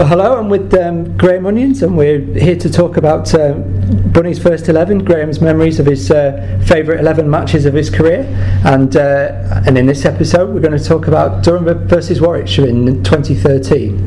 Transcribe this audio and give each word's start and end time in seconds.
Well, 0.00 0.08
hello, 0.08 0.38
I'm 0.38 0.48
with 0.48 0.72
um, 0.72 1.14
Graham 1.18 1.44
Onions, 1.44 1.82
and 1.82 1.94
we're 1.94 2.20
here 2.20 2.56
to 2.56 2.70
talk 2.70 2.96
about 2.96 3.34
uh, 3.34 3.52
Bunny's 3.52 4.38
first 4.42 4.70
11, 4.70 5.04
Graham's 5.04 5.42
memories 5.42 5.78
of 5.78 5.84
his 5.84 6.10
uh, 6.10 6.58
favourite 6.66 7.00
11 7.00 7.28
matches 7.28 7.66
of 7.66 7.74
his 7.74 7.90
career. 7.90 8.22
And, 8.64 8.96
uh, 8.96 9.60
and 9.66 9.76
in 9.76 9.84
this 9.84 10.06
episode, 10.06 10.54
we're 10.54 10.62
going 10.62 10.78
to 10.78 10.82
talk 10.82 11.06
about 11.06 11.44
Durham 11.44 11.86
versus 11.86 12.18
Warwickshire 12.18 12.66
in 12.66 13.04
2013. 13.04 13.98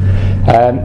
Um, 0.49 0.79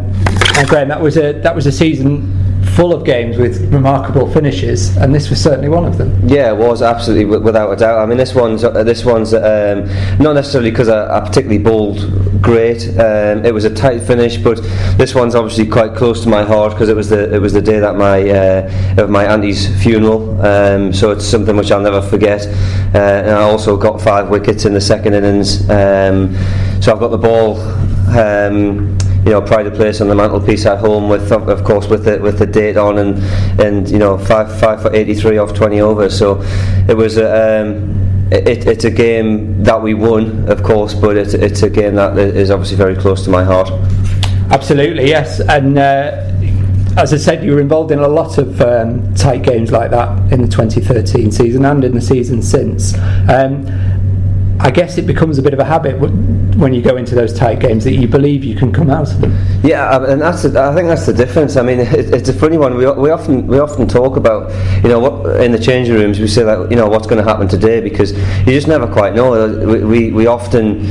and 0.59 0.69
Graham, 0.69 0.89
that 0.89 1.01
was, 1.01 1.17
a, 1.17 1.41
that 1.41 1.55
was 1.55 1.65
a 1.65 1.73
season 1.73 2.38
full 2.77 2.93
of 2.93 3.05
games 3.05 3.37
with 3.37 3.73
remarkable 3.73 4.31
finishes, 4.33 4.97
and 4.97 5.15
this 5.15 5.31
was 5.31 5.43
certainly 5.43 5.69
one 5.69 5.85
of 5.85 5.99
them. 5.99 6.29
Yeah, 6.29 6.53
it 6.53 6.57
was 6.57 6.83
absolutely 6.83 7.25
without 7.25 7.73
a 7.73 7.77
doubt. 7.77 7.99
I 7.99 8.07
mean, 8.07 8.19
this 8.19 8.35
one's 8.35 8.65
uh, 8.65 8.83
this 8.85 9.05
one's 9.05 9.35
um, 9.35 9.87
not 10.19 10.35
necessarily 10.35 10.71
because 10.71 10.89
I, 10.89 11.19
I, 11.19 11.21
particularly 11.21 11.59
bowled 11.59 12.43
great. 12.43 12.89
Um, 12.91 13.45
it 13.45 13.53
was 13.53 13.65
a 13.65 13.75
tight 13.75 14.01
finish, 14.01 14.37
but 14.37 14.59
this 14.97 15.15
one's 15.15 15.35
obviously 15.35 15.67
quite 15.67 15.95
close 15.95 16.23
to 16.25 16.29
my 16.29 16.43
heart 16.45 16.73
because 16.73 16.89
it 16.89 16.97
was 16.97 17.09
the 17.09 17.35
it 17.35 17.41
was 17.41 17.53
the 17.53 17.63
day 17.63 17.81
that 17.81 17.97
my 17.97 18.29
uh, 18.29 19.03
of 19.03 19.11
my 19.11 19.27
auntie's 19.27 19.67
funeral. 19.83 20.41
Um, 20.41 20.93
so 20.93 21.11
it's 21.11 21.25
something 21.25 21.57
which 21.57 21.71
I'll 21.73 21.81
never 21.81 22.03
forget. 22.03 22.47
Uh, 22.95 22.99
and 22.99 23.31
I 23.31 23.43
also 23.43 23.77
got 23.77 24.01
five 24.01 24.29
wickets 24.29 24.65
in 24.65 24.75
the 24.75 24.81
second 24.81 25.15
innings. 25.15 25.69
Um, 25.69 26.35
so 26.81 26.93
I've 26.93 27.01
got 27.01 27.09
the 27.09 27.19
ball. 27.19 27.61
Um, 28.09 28.97
you 29.29 29.35
know 29.35 29.43
pride 29.43 29.67
of 29.67 29.75
place 29.75 30.01
on 30.01 30.09
the 30.09 30.15
mantelpiece 30.15 30.65
at 30.65 30.79
home 30.79 31.11
with 31.11 31.31
of 31.31 31.63
course 31.63 31.87
with 31.87 32.07
the 32.07 32.19
with 32.19 32.39
the 32.39 32.47
date 32.47 32.79
on 32.79 32.97
and 32.97 33.19
and 33.61 33.91
you 33.91 33.99
know 33.99 34.17
five 34.17 34.59
five 34.59 34.81
for 34.81 34.91
83 34.95 35.37
off 35.37 35.53
20 35.53 35.83
overs 35.83 36.17
so 36.19 36.41
it 36.89 36.97
was 36.97 37.19
a, 37.19 37.61
um, 37.61 38.27
it, 38.33 38.67
it's 38.67 38.85
a 38.85 38.91
game 38.91 39.63
that 39.63 39.83
we 39.83 39.93
won 39.93 40.49
of 40.51 40.63
course 40.63 40.95
but 40.95 41.19
it's, 41.19 41.35
it's 41.35 41.63
a 41.63 41.69
game 41.69 41.95
that 41.97 42.17
is 42.17 42.51
obviously 42.51 42.79
very 42.79 42.97
close 42.97 43.23
to 43.25 43.31
my 43.31 43.45
heart. 43.45 43.71
Absolutely 44.51 45.09
yes. 45.09 45.41
And 45.41 45.77
uh, 45.77 46.25
as 46.97 47.13
I 47.13 47.19
said, 47.19 47.45
you 47.45 47.53
were 47.53 47.61
involved 47.61 47.93
in 47.93 47.99
a 47.99 48.09
lot 48.09 48.39
of 48.39 48.63
um, 48.63 49.15
tight 49.15 49.43
games 49.43 49.71
like 49.71 49.91
that 49.91 50.33
in 50.33 50.41
the 50.41 50.49
2013 50.49 51.31
season 51.31 51.67
and 51.67 51.85
in 51.85 51.95
the 51.95 52.01
season 52.01 52.41
since. 52.41 52.95
Um, 53.29 53.67
I 54.59 54.71
guess 54.71 54.97
it 54.97 55.07
becomes 55.07 55.37
a 55.37 55.43
bit 55.43 55.53
of 55.53 55.61
a 55.61 55.65
habit 55.65 56.01
when 56.59 56.75
you 56.75 56.83
go 56.83 56.97
into 56.97 57.15
those 57.15 57.33
tight 57.33 57.61
games 57.61 57.85
that 57.85 57.95
you 57.95 58.09
believe 58.09 58.43
you 58.43 58.57
can 58.57 58.73
come 58.73 58.91
out 58.91 59.13
of 59.13 59.21
them. 59.21 59.33
Yeah, 59.63 60.05
and 60.05 60.21
that's 60.21 60.45
I 60.45 60.75
think 60.75 60.89
that's 60.89 61.07
the 61.07 61.13
difference. 61.13 61.57
I 61.57 61.63
mean, 61.63 61.79
it, 61.81 62.13
it's 62.13 62.29
a 62.29 62.33
funny 62.33 62.59
one. 62.59 62.77
We, 62.77 62.91
we 62.91 63.11
often 63.11 63.47
we 63.47 63.59
often 63.59 63.87
talk 63.87 64.17
about 64.17 64.51
you 64.83 64.89
know 64.89 64.99
what 64.99 65.41
in 65.41 65.53
the 65.53 65.59
changing 65.59 65.95
rooms 65.95 66.19
we 66.19 66.27
say 66.27 66.43
that 66.43 66.71
you 66.71 66.77
know 66.77 66.89
what's 66.89 67.07
going 67.07 67.25
to 67.25 67.29
happen 67.29 67.49
today 67.49 67.81
because 67.81 68.13
you 68.41 68.53
just 68.53 68.69
never 68.69 68.87
quite 68.87 69.15
know. 69.15 69.49
We 69.67 69.85
we, 69.85 70.13
we 70.13 70.27
often 70.27 70.87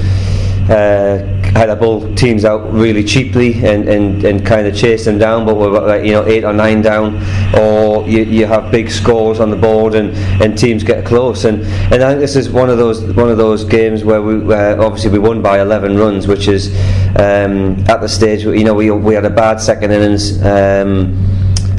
uh, 0.70 1.37
had 1.58 1.80
bowl 1.80 2.14
teams 2.16 2.46
out 2.46 2.72
really 2.72 3.04
cheaply 3.04 3.66
and, 3.66 3.88
and, 3.88 4.24
and 4.24 4.46
kind 4.46 4.68
of 4.68 4.76
chase 4.76 5.06
them 5.06 5.18
down, 5.18 5.46
but 5.46 5.56
we're 5.56 5.70
like 5.70 6.06
you 6.06 6.12
know 6.12 6.26
eight 6.26 6.44
or 6.44 6.54
nine 6.54 6.82
down, 6.82 7.16
or 7.56 8.08
you, 8.08 8.24
you 8.24 8.46
have 8.46 8.72
big 8.72 8.90
scores 8.90 9.40
on 9.40 9.50
the 9.50 9.56
board 9.56 9.96
and, 9.96 10.12
and 10.42 10.58
teams 10.58 10.84
get 10.84 11.06
close. 11.06 11.46
And, 11.46 11.64
and 11.92 12.04
I 12.04 12.10
think 12.10 12.20
this 12.20 12.36
is 12.36 12.50
one 12.50 12.70
of 12.70 12.78
those 12.78 13.04
one 13.16 13.30
of 13.30 13.38
those 13.38 13.64
games 13.64 14.04
where 14.04 14.22
we 14.22 14.54
uh, 14.54 14.84
obviously 14.84 15.12
we 15.12 15.20
won 15.20 15.42
by 15.42 15.62
11 15.62 15.98
runs, 15.98 16.28
which 16.28 16.48
is 16.48 16.70
um, 17.18 17.84
at 17.90 18.02
the 18.02 18.08
stage 18.08 18.44
you 18.44 18.64
know 18.64 18.74
we 18.74 18.92
we 18.92 19.16
had 19.16 19.26
a 19.26 19.30
bad 19.30 19.60
second 19.60 19.92
innings. 19.92 20.42
Um, 20.44 21.16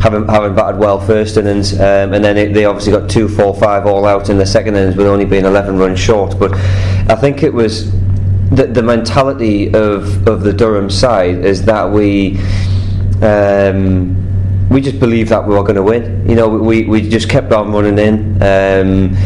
having 0.01 0.27
having 0.29 0.55
batted 0.55 0.79
well 0.79 1.01
first 1.01 1.37
innings, 1.37 1.75
um, 1.75 2.13
and 2.15 2.25
then 2.25 2.37
it, 2.37 2.55
they 2.55 2.65
obviously 2.65 2.93
got 2.93 3.11
two, 3.11 3.29
four, 3.29 3.55
five 3.55 3.87
all 3.87 4.07
out 4.07 4.31
in 4.31 4.39
the 4.39 4.47
second 4.47 4.77
innings 4.77 4.97
with 4.97 5.07
only 5.07 5.25
being 5.25 5.45
11 5.45 5.77
runs 5.77 5.99
short. 5.99 6.39
But 6.39 6.55
I 7.11 7.17
think 7.17 7.43
it 7.43 7.53
was 7.53 7.93
the, 8.51 8.67
the 8.67 8.83
mentality 8.83 9.69
of, 9.75 10.27
of 10.27 10.43
the 10.43 10.53
Durham 10.53 10.91
side 10.91 11.45
is 11.45 11.65
that 11.67 11.91
we 11.91 12.39
um, 13.23 14.25
we 14.69 14.81
just 14.81 15.01
believe 15.01 15.29
that 15.31 15.47
we 15.47 15.55
were 15.55 15.63
going 15.63 15.77
to 15.77 15.83
win. 15.83 16.29
You 16.29 16.37
know, 16.37 16.49
we, 16.49 16.85
we 16.85 17.09
just 17.09 17.29
kept 17.29 17.53
on 17.53 17.73
running 17.73 17.99
in. 17.99 18.43
Um, 18.43 19.17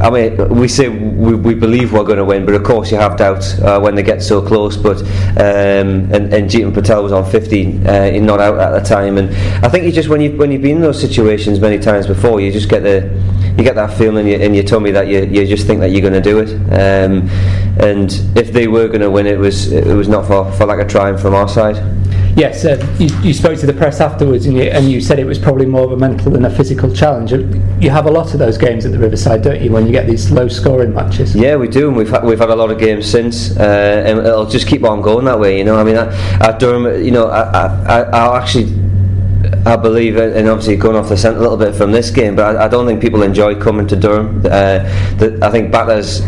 I 0.00 0.10
mean, 0.10 0.48
we 0.50 0.68
say 0.68 0.88
we, 0.88 1.34
we 1.34 1.54
believe 1.54 1.92
we're 1.92 2.04
going 2.04 2.18
to 2.18 2.24
win, 2.24 2.46
but 2.46 2.54
of 2.54 2.62
course 2.62 2.92
you 2.92 2.96
have 2.98 3.16
doubts 3.16 3.58
uh, 3.60 3.80
when 3.80 3.96
they 3.96 4.02
get 4.02 4.22
so 4.22 4.40
close. 4.40 4.76
But 4.76 5.00
um, 5.02 6.10
and, 6.12 6.32
and 6.32 6.48
Jeetan 6.48 6.72
Patel 6.72 7.02
was 7.02 7.12
on 7.12 7.28
15, 7.28 7.86
uh, 7.86 8.10
not 8.20 8.40
out 8.40 8.58
at 8.58 8.80
the 8.80 8.88
time, 8.88 9.18
and 9.18 9.30
I 9.64 9.68
think 9.68 9.84
you 9.84 9.92
just 9.92 10.08
when 10.08 10.20
you 10.20 10.36
when 10.36 10.52
you've 10.52 10.62
been 10.62 10.76
in 10.76 10.82
those 10.82 11.00
situations 11.00 11.58
many 11.58 11.78
times 11.78 12.06
before, 12.06 12.40
you 12.40 12.52
just 12.52 12.68
get 12.68 12.84
the 12.84 13.10
you 13.58 13.64
get 13.64 13.74
that 13.74 13.92
feeling 13.98 14.24
in 14.24 14.32
your, 14.32 14.40
in 14.40 14.54
your 14.54 14.62
tummy 14.62 14.92
that 14.92 15.08
you, 15.08 15.24
you 15.24 15.44
just 15.44 15.66
think 15.66 15.80
that 15.80 15.90
you're 15.90 16.00
going 16.00 16.12
to 16.12 16.20
do 16.20 16.38
it. 16.38 16.50
Um, 16.72 17.28
and 17.80 18.12
if 18.36 18.52
they 18.52 18.68
were 18.68 18.86
going 18.86 19.00
to 19.00 19.10
win, 19.10 19.26
it 19.26 19.38
was 19.38 19.72
it 19.72 19.94
was 19.94 20.08
not 20.08 20.26
for, 20.26 20.50
for 20.52 20.64
like 20.64 20.78
a 20.78 20.88
triumph 20.88 21.20
from 21.20 21.34
our 21.34 21.48
side. 21.48 21.76
Yes, 22.36 22.64
uh, 22.64 22.78
you, 23.00 23.08
you, 23.20 23.34
spoke 23.34 23.58
to 23.58 23.66
the 23.66 23.72
press 23.72 24.00
afterwards, 24.00 24.46
and 24.46 24.56
you, 24.56 24.62
and 24.62 24.88
you 24.88 25.00
said 25.00 25.18
it 25.18 25.24
was 25.24 25.40
probably 25.40 25.66
more 25.66 25.82
of 25.82 25.90
a 25.90 25.96
mental 25.96 26.30
than 26.30 26.44
a 26.44 26.50
physical 26.50 26.92
challenge. 26.94 27.32
You 27.32 27.90
have 27.90 28.06
a 28.06 28.12
lot 28.12 28.32
of 28.32 28.38
those 28.38 28.56
games 28.56 28.86
at 28.86 28.92
the 28.92 28.98
Riverside, 28.98 29.42
don't 29.42 29.60
you? 29.60 29.72
When 29.72 29.86
you 29.86 29.92
get 29.92 30.06
these 30.06 30.30
low-scoring 30.30 30.94
matches. 30.94 31.34
Yeah, 31.34 31.56
we 31.56 31.66
do, 31.66 31.88
and 31.88 31.96
we've 31.96 32.08
had, 32.08 32.22
we've 32.22 32.38
had 32.38 32.50
a 32.50 32.54
lot 32.54 32.70
of 32.70 32.78
games 32.78 33.10
since, 33.10 33.56
uh, 33.56 34.04
and 34.06 34.20
it'll 34.20 34.46
just 34.46 34.68
keep 34.68 34.84
on 34.84 35.02
going 35.02 35.24
that 35.24 35.40
way. 35.40 35.58
You 35.58 35.64
know, 35.64 35.74
I 35.74 35.82
mean, 35.82 35.96
at 35.96 36.60
Durham, 36.60 37.04
you 37.04 37.10
know, 37.10 37.26
I, 37.26 37.64
I, 37.66 38.02
I'll 38.02 38.34
actually 38.34 38.66
I 39.64 39.76
believe, 39.76 40.16
and 40.16 40.48
obviously 40.48 40.76
going 40.76 40.96
off 40.96 41.08
the 41.08 41.16
scent 41.16 41.36
a 41.36 41.40
little 41.40 41.56
bit 41.56 41.74
from 41.74 41.92
this 41.92 42.10
game, 42.10 42.34
but 42.34 42.56
I, 42.56 42.64
I 42.64 42.68
don't 42.68 42.86
think 42.86 43.00
people 43.00 43.22
enjoy 43.22 43.60
coming 43.60 43.86
to 43.86 43.96
Durham. 43.96 44.38
Uh, 44.38 44.80
the, 45.18 45.38
I 45.42 45.50
think 45.50 45.70
batters 45.70 46.22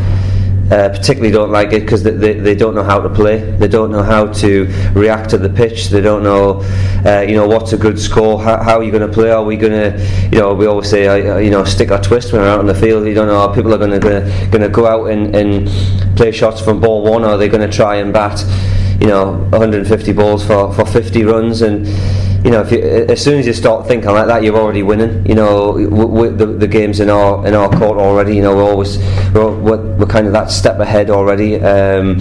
uh, 0.70 0.88
particularly 0.90 1.32
don't 1.32 1.50
like 1.50 1.72
it 1.72 1.80
because 1.80 2.04
they, 2.04 2.12
they, 2.12 2.34
they, 2.34 2.54
don't 2.54 2.76
know 2.76 2.84
how 2.84 3.00
to 3.00 3.08
play. 3.08 3.38
They 3.38 3.66
don't 3.66 3.90
know 3.90 4.04
how 4.04 4.26
to 4.26 4.66
react 4.94 5.30
to 5.30 5.38
the 5.38 5.48
pitch. 5.48 5.88
They 5.88 6.00
don't 6.00 6.22
know, 6.22 6.60
uh, 7.04 7.24
you 7.26 7.34
know, 7.34 7.48
what's 7.48 7.72
a 7.72 7.76
good 7.76 7.98
score. 7.98 8.40
How, 8.40 8.62
how 8.62 8.78
are 8.78 8.84
you 8.84 8.92
going 8.92 9.06
to 9.06 9.12
play? 9.12 9.32
Are 9.32 9.42
we 9.42 9.56
going 9.56 9.72
to, 9.72 10.28
you 10.30 10.38
know, 10.38 10.54
we 10.54 10.66
always 10.66 10.88
say, 10.88 11.08
uh, 11.08 11.38
you 11.38 11.50
know, 11.50 11.64
stick 11.64 11.90
or 11.90 11.98
twist 11.98 12.32
when 12.32 12.42
we're 12.42 12.48
out 12.48 12.60
on 12.60 12.66
the 12.66 12.74
field. 12.74 13.04
You 13.08 13.14
don't 13.14 13.26
know 13.26 13.40
how 13.40 13.52
people 13.52 13.74
are 13.74 13.78
going 13.78 13.90
to 13.90 13.98
going 13.98 14.62
to 14.62 14.68
go 14.68 14.86
out 14.86 15.06
and, 15.06 15.34
and 15.34 16.16
play 16.16 16.30
shots 16.30 16.60
from 16.60 16.80
ball 16.80 17.02
one, 17.02 17.24
or 17.24 17.30
are 17.30 17.36
they 17.36 17.48
going 17.48 17.68
to 17.68 17.76
try 17.76 17.96
and 17.96 18.12
bat, 18.12 18.40
you 19.00 19.08
know, 19.08 19.32
150 19.50 20.12
balls 20.12 20.46
for, 20.46 20.72
for 20.72 20.86
50 20.86 21.24
runs 21.24 21.62
and 21.62 21.84
you 22.44 22.50
know, 22.50 22.62
you, 22.64 22.78
as 22.78 23.22
soon 23.22 23.38
as 23.38 23.46
you 23.46 23.52
start 23.52 23.86
thinking 23.86 24.10
like 24.10 24.26
that, 24.26 24.42
you're 24.42 24.56
already 24.56 24.82
winning. 24.82 25.26
You 25.26 25.34
know, 25.34 25.76
the, 26.30 26.46
the 26.46 26.66
game's 26.66 27.00
in 27.00 27.10
our 27.10 27.46
in 27.46 27.54
our 27.54 27.68
court 27.68 27.98
already. 27.98 28.36
You 28.36 28.42
know, 28.42 28.56
we're 28.56 28.70
always 28.70 28.98
we're, 29.34 29.50
we're 29.50 30.06
kind 30.06 30.26
of 30.26 30.32
that 30.32 30.50
step 30.50 30.78
ahead 30.78 31.10
already. 31.10 31.56
Um, 31.56 32.18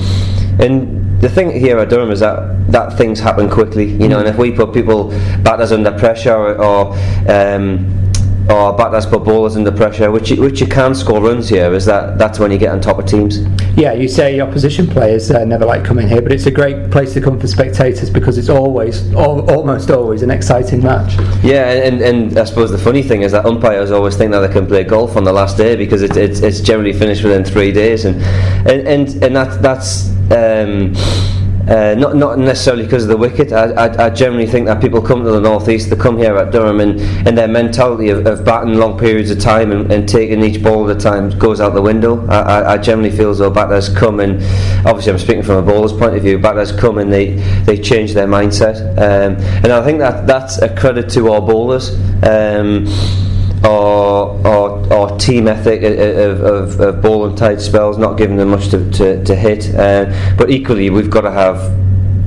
and 0.60 1.22
the 1.22 1.30
thing 1.30 1.52
here 1.52 1.80
at 1.80 1.90
Durham 1.90 2.12
is 2.12 2.20
that 2.20 2.72
that 2.72 2.98
things 2.98 3.20
happen 3.20 3.50
quickly. 3.50 3.86
You 3.86 4.10
know, 4.10 4.20
and 4.20 4.28
if 4.28 4.38
we 4.38 4.52
put 4.52 4.74
people 4.74 5.10
batters 5.42 5.72
under 5.72 5.98
pressure 5.98 6.34
or, 6.34 6.62
or 6.62 6.94
um, 7.30 8.09
or 8.50 8.76
batters 8.76 9.06
put 9.06 9.24
bowlers 9.24 9.56
under 9.56 9.72
pressure, 9.72 10.12
which 10.12 10.32
you, 10.32 10.42
which 10.42 10.60
you 10.60 10.68
can 10.68 10.96
score 10.96 11.22
runs 11.22 11.48
here, 11.50 11.72
is 11.74 11.86
that 11.86 12.18
that's 12.18 12.40
when 12.40 12.52
you 12.52 12.58
get 12.58 12.72
on 12.72 12.82
top 12.82 12.98
of 12.98 13.06
teams. 13.06 13.40
Yeah, 13.78 13.94
you 13.94 14.08
say 14.08 14.40
opposition 14.40 14.88
players 14.88 15.30
uh, 15.30 15.46
never 15.46 15.66
like 15.66 15.84
coming 15.84 16.08
here, 16.08 16.22
but 16.22 16.32
it's 16.32 16.48
a 16.48 16.52
great 16.52 16.90
place 16.92 17.14
to 17.14 17.22
come 17.22 17.40
for 17.40 17.48
spectators 17.48 18.10
because 18.10 18.38
it's 18.38 18.50
always, 18.50 19.14
al- 19.14 19.50
almost 19.52 19.92
always, 19.92 20.24
an 20.24 20.32
exciting 20.32 20.82
match. 20.82 21.14
Yeah, 21.44 21.72
and, 21.72 22.02
and 22.02 22.38
I 22.38 22.44
suppose 22.46 22.72
the 22.72 22.78
funny 22.78 23.04
thing 23.04 23.22
is 23.22 23.32
that 23.34 23.46
umpires 23.46 23.92
always 23.92 24.18
think 24.18 24.32
that 24.32 24.40
they 24.40 24.52
can 24.52 24.66
play 24.66 24.84
golf 24.84 25.16
on 25.16 25.24
the 25.24 25.34
last 25.34 25.58
day 25.58 25.76
because 25.76 26.02
it, 26.02 26.18
it's, 26.18 26.40
it's 26.42 26.60
generally 26.60 26.94
finished 26.94 27.24
within 27.24 27.44
three 27.44 27.72
days, 27.72 28.06
and 28.06 28.22
and 28.68 28.88
and, 28.88 29.24
and 29.24 29.36
that 29.36 29.62
that's. 29.62 30.10
Um, 30.32 30.94
uh, 31.70 31.94
not 31.96 32.16
not 32.16 32.40
necessarily 32.40 32.84
because 32.84 33.04
of 33.04 33.10
the 33.10 33.18
wicket. 33.18 33.52
I, 33.52 33.66
I, 33.72 34.06
I, 34.06 34.10
generally 34.10 34.48
think 34.48 34.66
that 34.66 34.82
people 34.82 35.02
come 35.02 35.24
to 35.24 35.30
the 35.30 35.40
northeast, 35.40 35.92
they 35.92 35.96
come 35.96 36.18
here 36.18 36.36
at 36.36 36.52
Durham, 36.52 36.80
and, 36.80 37.00
and 37.28 37.38
their 37.38 37.48
mentality 37.48 38.10
of, 38.10 38.26
of 38.26 38.44
batting 38.44 38.74
long 38.74 38.98
periods 38.98 39.30
of 39.30 39.40
time 39.40 39.72
and, 39.72 39.92
and 39.92 40.10
taking 40.10 40.42
each 40.44 40.64
ball 40.64 40.90
at 40.90 40.98
a 40.98 41.00
time 41.00 41.30
goes 41.38 41.62
out 41.62 41.76
the 41.76 41.82
window. 41.82 42.26
I, 42.28 42.40
I, 42.40 42.74
I 42.74 42.78
generally 42.80 43.16
feel 43.16 43.30
as 43.30 43.38
though 43.38 43.52
batters 43.52 43.88
come 43.88 44.20
and 44.20 44.42
obviously 44.88 45.12
I'm 45.12 45.20
speaking 45.20 45.44
from 45.44 45.58
a 45.58 45.62
bowler's 45.62 45.94
point 45.94 46.16
of 46.16 46.24
view. 46.24 46.40
Batters 46.40 46.72
come 46.72 46.98
and 46.98 47.14
they, 47.14 47.36
they 47.66 47.78
change 47.78 48.14
their 48.14 48.28
mindset, 48.28 48.82
um, 48.98 49.36
and 49.64 49.72
I 49.72 49.84
think 49.84 50.00
that 50.00 50.26
that's 50.26 50.60
a 50.60 50.76
credit 50.76 51.10
to 51.12 51.32
our 51.32 51.42
bowlers. 51.42 51.96
Um, 52.24 52.88
or, 53.64 54.40
or, 54.48 54.59
team 55.08 55.48
ethic 55.48 55.84
of, 55.84 56.42
of, 56.42 56.80
of 56.80 57.02
ball 57.02 57.26
and 57.26 57.38
tight 57.38 57.62
spells, 57.62 57.98
not 57.98 58.18
giving 58.18 58.38
them 58.38 58.50
much 58.50 58.70
to, 58.70 58.90
to, 58.92 59.24
to 59.24 59.36
hit. 59.36 59.74
Uh, 59.76 60.36
but 60.38 60.50
equally, 60.50 60.90
we've 60.90 61.10
got 61.10 61.22
to 61.22 61.32
have 61.32 61.58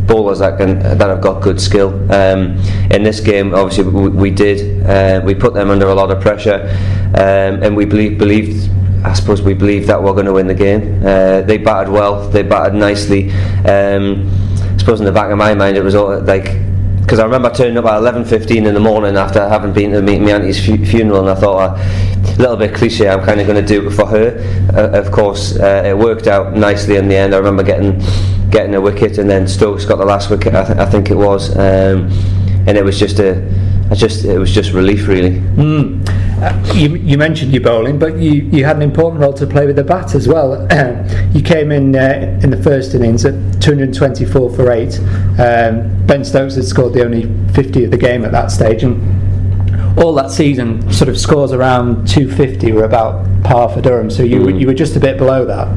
bowlers 0.07 0.41
that 0.41 0.59
can 0.59 0.79
that 0.81 1.09
have 1.09 1.21
got 1.21 1.43
good 1.43 1.61
skill. 1.61 1.91
Um, 2.13 2.59
in 2.91 3.03
this 3.03 3.21
game, 3.21 3.55
obviously, 3.55 3.85
we, 3.85 4.09
we 4.09 4.31
did. 4.31 4.85
Uh, 4.87 5.21
we 5.25 5.35
put 5.35 5.55
them 5.55 5.71
under 5.71 5.89
a 5.89 5.95
lot 5.95 6.11
of 6.11 6.21
pressure, 6.21 6.69
um, 7.15 7.63
and 7.63 7.77
we 7.77 7.85
believe, 7.85 8.19
believed. 8.19 8.71
I 9.05 9.15
suppose 9.15 9.43
we 9.43 9.53
believed 9.53 9.89
that 9.89 10.01
we're 10.01 10.13
going 10.13 10.27
to 10.27 10.33
win 10.33 10.47
the 10.47 10.55
game. 10.55 11.05
Uh, 11.05 11.43
they 11.43 11.59
batted 11.59 11.93
well. 11.93 12.29
They 12.29 12.45
batted 12.45 12.75
nicely. 12.75 13.33
Um, 13.67 14.31
I 14.61 14.77
suppose 14.77 15.01
in 15.01 15.07
the 15.07 15.13
back 15.13 15.31
of 15.31 15.39
my 15.39 15.55
mind, 15.55 15.77
it 15.77 15.83
was 15.83 15.97
all, 15.97 16.21
like 16.21 16.57
because 17.03 17.19
I 17.19 17.25
remember 17.25 17.51
turning 17.51 17.77
up 17.77 17.85
at 17.85 18.01
11:15 18.01 18.65
in 18.67 18.75
the 18.75 18.81
morning 18.81 19.17
after 19.17 19.47
having 19.49 19.73
been 19.73 19.93
to 19.93 20.01
meet 20.03 20.21
my 20.21 20.33
auntie's 20.33 20.65
fu- 20.65 20.85
funeral, 20.85 21.21
and 21.21 21.31
I 21.31 21.35
thought, 21.35 21.79
a 21.79 22.37
little 22.39 22.57
bit 22.57 22.75
cliche, 22.75 23.09
I'm 23.09 23.23
kind 23.25 23.41
of 23.41 23.47
going 23.47 23.61
to 23.65 23.67
do 23.67 23.87
it 23.87 23.91
for 23.91 24.07
her. 24.07 24.39
Uh, 24.75 24.99
of 24.99 25.11
course, 25.11 25.57
uh, 25.59 25.83
it 25.85 25.97
worked 25.99 26.27
out 26.27 26.57
nicely 26.57 26.97
in 26.97 27.09
the 27.09 27.17
end. 27.17 27.35
I 27.35 27.39
remember 27.39 27.63
getting 27.63 28.01
getting 28.51 28.75
a 28.75 28.81
wicket, 28.81 29.19
and 29.19 29.29
then 29.29 29.47
Stokes 29.49 29.85
got 29.85 29.97
the 29.99 30.05
last 30.05 30.31
wicket. 30.31 30.55
I, 30.55 30.65
th- 30.65 30.79
I 30.79 30.87
think 30.87 31.11
it 31.11 31.17
was, 31.17 31.55
um, 31.57 32.09
and 32.67 32.79
it 32.79 32.85
was 32.85 32.99
just 32.99 33.19
a, 33.19 33.43
I 33.91 33.95
just 33.95 34.25
it 34.25 34.39
was 34.39 34.53
just 34.53 34.73
relief 34.73 35.09
really. 35.09 35.41
Mm. 35.41 36.07
Uh, 36.43 36.73
you, 36.75 36.97
you 36.97 37.17
mentioned 37.17 37.53
your 37.53 37.63
bowling, 37.63 38.01
but 38.01 38.17
you, 38.19 38.33
you 38.53 38.65
had 38.65 38.75
an 38.75 38.83
important 38.83 39.21
role 39.21 39.33
to 39.33 39.47
play 39.47 39.65
with 39.65 39.77
the 39.77 39.85
bat 39.85 40.17
as 40.17 40.27
well. 40.27 40.67
you 41.33 41.41
came 41.41 41.71
in 41.71 41.95
uh, 41.95 42.41
in 42.43 42.51
the 42.51 42.61
first 42.61 42.95
innings 42.95 43.25
at 43.25 43.35
224 43.63 44.51
for 44.51 44.73
eight. 44.73 44.99
Um, 45.39 46.05
ben 46.05 46.25
Stokes 46.25 46.57
had 46.57 46.65
scored 46.65 46.95
the 46.95 47.05
only 47.05 47.23
50 47.53 47.85
of 47.85 47.93
the 47.93 47.97
game 47.97 48.25
at 48.25 48.33
that 48.33 48.51
stage, 48.51 48.83
and 48.83 48.99
all 49.97 50.13
that 50.15 50.33
season 50.33 50.91
sort 50.93 51.09
of 51.09 51.17
scores 51.17 51.53
around 51.53 52.09
250 52.09 52.73
were 52.73 52.85
about 52.85 53.25
par 53.45 53.69
for 53.69 53.81
Durham, 53.81 54.11
so 54.11 54.25
you, 54.25 54.41
Mm. 54.41 54.61
you 54.61 54.67
were 54.67 54.75
just 54.75 54.97
a 54.97 55.01
bit 55.01 55.19
below 55.19 55.45
that. 55.45 55.69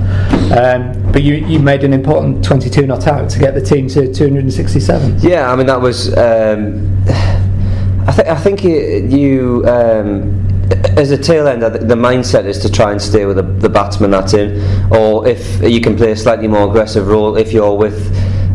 Um, 0.58 1.12
but 1.12 1.22
you, 1.22 1.36
you 1.36 1.60
made 1.60 1.84
an 1.84 1.94
important 1.94 2.44
22 2.44 2.88
not 2.88 3.06
out 3.06 3.30
to 3.30 3.38
get 3.40 3.54
the 3.54 3.62
team 3.62 3.88
to 3.90 4.12
267. 4.12 5.20
Yeah, 5.20 5.52
I 5.52 5.56
mean 5.56 5.68
that 5.68 5.80
was. 5.80 6.12
Um, 6.18 7.04
I 8.08 8.12
think 8.12 8.28
I 8.28 8.36
think 8.36 8.64
you, 8.64 8.78
you 9.08 9.66
um, 9.68 10.45
as 10.98 11.12
a 11.12 11.18
tail 11.18 11.48
ender, 11.48 11.70
the, 11.70 11.96
mindset 11.96 12.46
is 12.46 12.60
to 12.60 12.72
try 12.72 12.92
and 12.92 13.02
stay 13.02 13.26
with 13.26 13.38
the, 13.38 13.44
the 13.44 13.70
batsman 13.70 14.12
that's 14.12 14.34
in, 14.34 14.62
or 14.92 15.28
if 15.28 15.62
you 15.62 15.82
can 15.82 15.96
play 15.96 16.12
a 16.12 16.16
slightly 16.16 16.48
more 16.48 16.68
aggressive 16.68 17.08
role 17.08 17.38
if 17.38 17.54
you're 17.54 17.76
with 17.76 18.08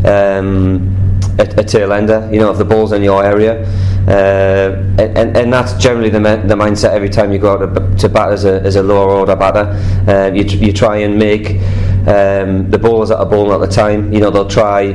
um, 0.05 0.97
a, 1.39 1.43
a 1.59 1.65
tail 1.65 1.93
ender. 1.93 2.29
You 2.33 2.41
know, 2.41 2.51
if 2.51 2.59
the 2.59 2.65
ball's 2.65 2.93
in 2.93 3.03
your 3.03 3.25
area. 3.25 3.65
Uh, 4.09 4.83
and, 4.99 5.37
and 5.37 5.53
that's 5.53 5.75
generally 5.75 6.11
the, 6.11 6.19
the 6.19 6.55
mindset 6.55 6.91
every 6.91 7.09
time 7.09 7.33
you 7.33 7.39
go 7.39 7.53
out 7.53 7.99
to, 7.99 8.09
bat 8.09 8.33
as 8.33 8.45
a, 8.45 8.61
as 8.63 8.77
a 8.77 8.83
lower 8.83 9.11
order 9.11 9.37
batter. 9.37 9.69
Uh, 10.11 10.33
you, 10.35 10.43
tr- 10.45 10.57
you 10.57 10.73
try 10.73 10.97
and 10.99 11.19
make 11.19 11.61
um, 12.09 12.71
the 12.71 12.79
bowlers 12.81 13.11
that 13.11 13.19
are 13.19 13.27
bowling 13.27 13.53
at 13.53 13.61
the 13.61 13.73
time, 13.73 14.13
you 14.13 14.21
know, 14.21 14.31
they'll 14.31 14.49
try 14.49 14.93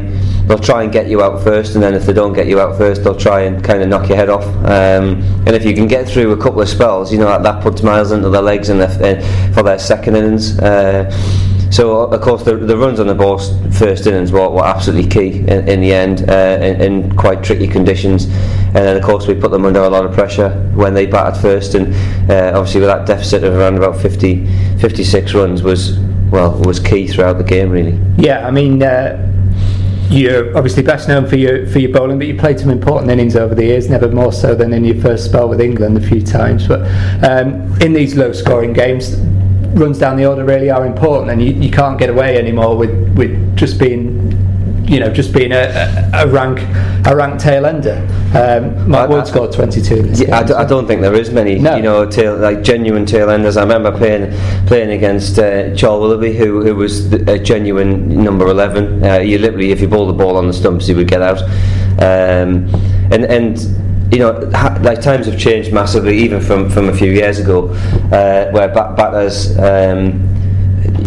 they'll 0.48 0.60
try 0.60 0.84
and 0.84 0.92
get 0.92 1.08
you 1.08 1.22
out 1.22 1.44
first, 1.44 1.76
and 1.76 1.84
then 1.84 1.94
if 1.94 2.06
they 2.06 2.14
don't 2.14 2.34
get 2.34 2.48
you 2.48 2.60
out 2.60 2.78
first, 2.78 3.04
they'll 3.04 3.16
try 3.16 3.42
and 3.42 3.64
kind 3.64 3.82
of 3.82 3.90
knock 3.90 4.08
your 4.10 4.18
head 4.18 4.30
off. 4.30 4.46
Um, 4.66 5.22
and 5.46 5.50
if 5.50 5.66
you 5.66 5.74
can 5.74 5.88
get 5.88 6.08
through 6.08 6.32
a 6.32 6.38
couple 6.38 6.62
of 6.62 6.70
spells, 6.70 7.12
you 7.12 7.18
know, 7.18 7.26
that, 7.26 7.44
that 7.44 7.62
puts 7.62 7.82
miles 7.84 8.12
into 8.12 8.30
their 8.30 8.42
legs 8.42 8.70
in 8.70 8.78
the, 8.78 8.86
uh, 8.86 9.54
for 9.54 9.64
their 9.64 9.80
second 9.80 10.16
innings. 10.16 10.58
Uh, 10.60 11.12
so 11.72 12.04
of 12.04 12.22
course 12.22 12.44
the, 12.44 12.56
the 12.56 12.78
runs 12.78 13.00
on 13.00 13.08
the 13.08 13.16
ball 13.16 13.38
first 13.72 14.08
innings 14.08 14.32
were, 14.32 14.50
were 14.50 14.64
absolutely 14.64 15.10
key 15.10 15.40
in, 15.40 15.68
in 15.68 15.82
the 15.82 15.92
end 15.92 16.30
uh, 16.30 16.58
in, 16.62 16.80
in 16.82 17.16
quite 17.18 17.44
tricky 17.44 17.68
conditions 17.68 18.26
and 18.26 18.76
then 18.76 18.96
of 18.96 19.04
course 19.04 19.28
we 19.28 19.34
put 19.34 19.52
them 19.52 19.66
under 19.66 19.82
a 19.82 19.90
lot 19.90 20.06
of 20.06 20.14
pressure 20.14 20.50
when 20.76 20.94
they 20.94 21.06
batted 21.06 21.42
first 21.42 21.74
and 21.76 21.94
uh, 22.32 22.52
obviously 22.56 22.80
with 22.80 22.90
that 22.90 23.06
deficit 23.06 23.44
of 23.44 23.54
around 23.56 23.76
about 23.76 24.00
50 24.00 24.46
56 24.78 25.34
runs 25.34 25.64
was 25.64 25.98
well 26.30 26.58
was 26.62 26.80
key 26.80 27.08
throughout 27.08 27.38
the 27.38 27.44
game 27.44 27.70
really 27.70 28.00
Yeah, 28.18 28.48
I 28.48 28.52
mean, 28.52 28.82
uh, 28.82 29.35
you're 30.10 30.56
obviously 30.56 30.84
best 30.84 31.08
known 31.08 31.28
for 31.28 31.36
your 31.36 31.68
for 31.68 31.80
your 31.80 31.92
bowling, 31.92 32.18
but 32.18 32.28
you 32.28 32.38
played 32.38 32.60
some 32.60 32.70
important 32.70 33.12
innings 33.12 33.36
over 33.36 33.56
the 33.56 33.64
years, 33.66 33.90
never 33.90 34.10
more 34.10 34.32
so 34.32 34.56
than 34.56 34.74
in 34.74 34.86
your 34.86 35.02
first 35.02 35.26
spell 35.26 35.50
with 35.50 35.62
England 35.62 35.98
a 35.98 36.02
few 36.02 36.22
times. 36.22 36.68
But 36.68 36.82
um, 37.24 37.76
in 37.82 37.94
these 37.94 38.16
low-scoring 38.16 38.74
games, 38.74 39.16
runs 39.76 40.00
down 40.00 40.18
the 40.18 40.26
order 40.26 40.46
really 40.46 40.70
are 40.70 40.86
important, 40.86 41.32
and 41.32 41.42
you, 41.42 41.54
you 41.54 41.72
can't 41.72 42.00
get 42.00 42.10
away 42.10 42.38
anymore 42.38 42.78
with 42.78 43.18
with 43.18 43.58
just 43.58 43.80
being. 43.80 44.25
You 44.88 45.00
know, 45.00 45.10
just 45.12 45.34
being 45.34 45.52
a, 45.52 46.10
a, 46.14 46.28
rank 46.28 46.60
a 47.08 47.16
rank 47.16 47.40
tail 47.40 47.66
ender. 47.66 47.98
Um, 48.36 48.88
Mark 48.90 49.10
I- 49.10 49.14
Wood 49.14 49.24
I- 49.24 49.28
scored 49.28 49.52
22 49.52 49.96
in 49.96 50.08
this 50.10 50.22
Yeah, 50.22 50.36
I, 50.36 50.40
game, 50.40 50.48
d- 50.48 50.54
so- 50.54 50.60
I 50.60 50.66
don't 50.66 50.86
think 50.88 51.02
there 51.02 51.16
is 51.16 51.32
many, 51.32 51.58
No. 51.58 51.76
you 51.76 51.82
know, 51.82 52.06
tail, 52.06 52.38
like 52.38 52.62
genuine 52.62 53.06
tail 53.06 53.30
enders. 53.32 53.58
I 53.58 53.62
remember 53.64 53.92
playing 53.92 54.32
playing 54.68 54.92
against 54.92 55.40
uh, 55.40 55.76
Charl 55.76 56.02
Willoughby, 56.02 56.34
who 56.38 56.62
who 56.64 56.76
was 56.76 57.10
the, 57.10 57.32
a 57.34 57.40
genuine 57.40 58.24
number 58.24 58.48
eleven. 58.48 59.04
Uh, 59.04 59.18
you 59.18 59.40
literally, 59.40 59.72
if 59.72 59.82
you 59.82 59.88
ball 59.88 60.06
the 60.06 60.14
ball 60.14 60.38
on 60.38 60.46
the 60.48 60.54
stumps, 60.54 60.86
he 60.86 60.94
would 60.94 61.08
get 61.08 61.22
out. 61.24 61.42
Um, 62.00 62.70
and 63.12 63.26
and 63.26 63.58
you 64.14 64.20
know, 64.20 64.50
ha- 64.54 64.78
like 64.84 65.02
times 65.02 65.26
have 65.26 65.40
changed 65.40 65.74
massively, 65.74 66.16
even 66.20 66.40
from 66.42 66.70
from 66.70 66.90
a 66.90 66.94
few 66.94 67.12
years 67.12 67.40
ago, 67.40 67.70
uh, 68.12 68.52
where 68.52 68.68
bat- 68.68 68.96
batters. 68.96 69.58
Um, 69.58 70.35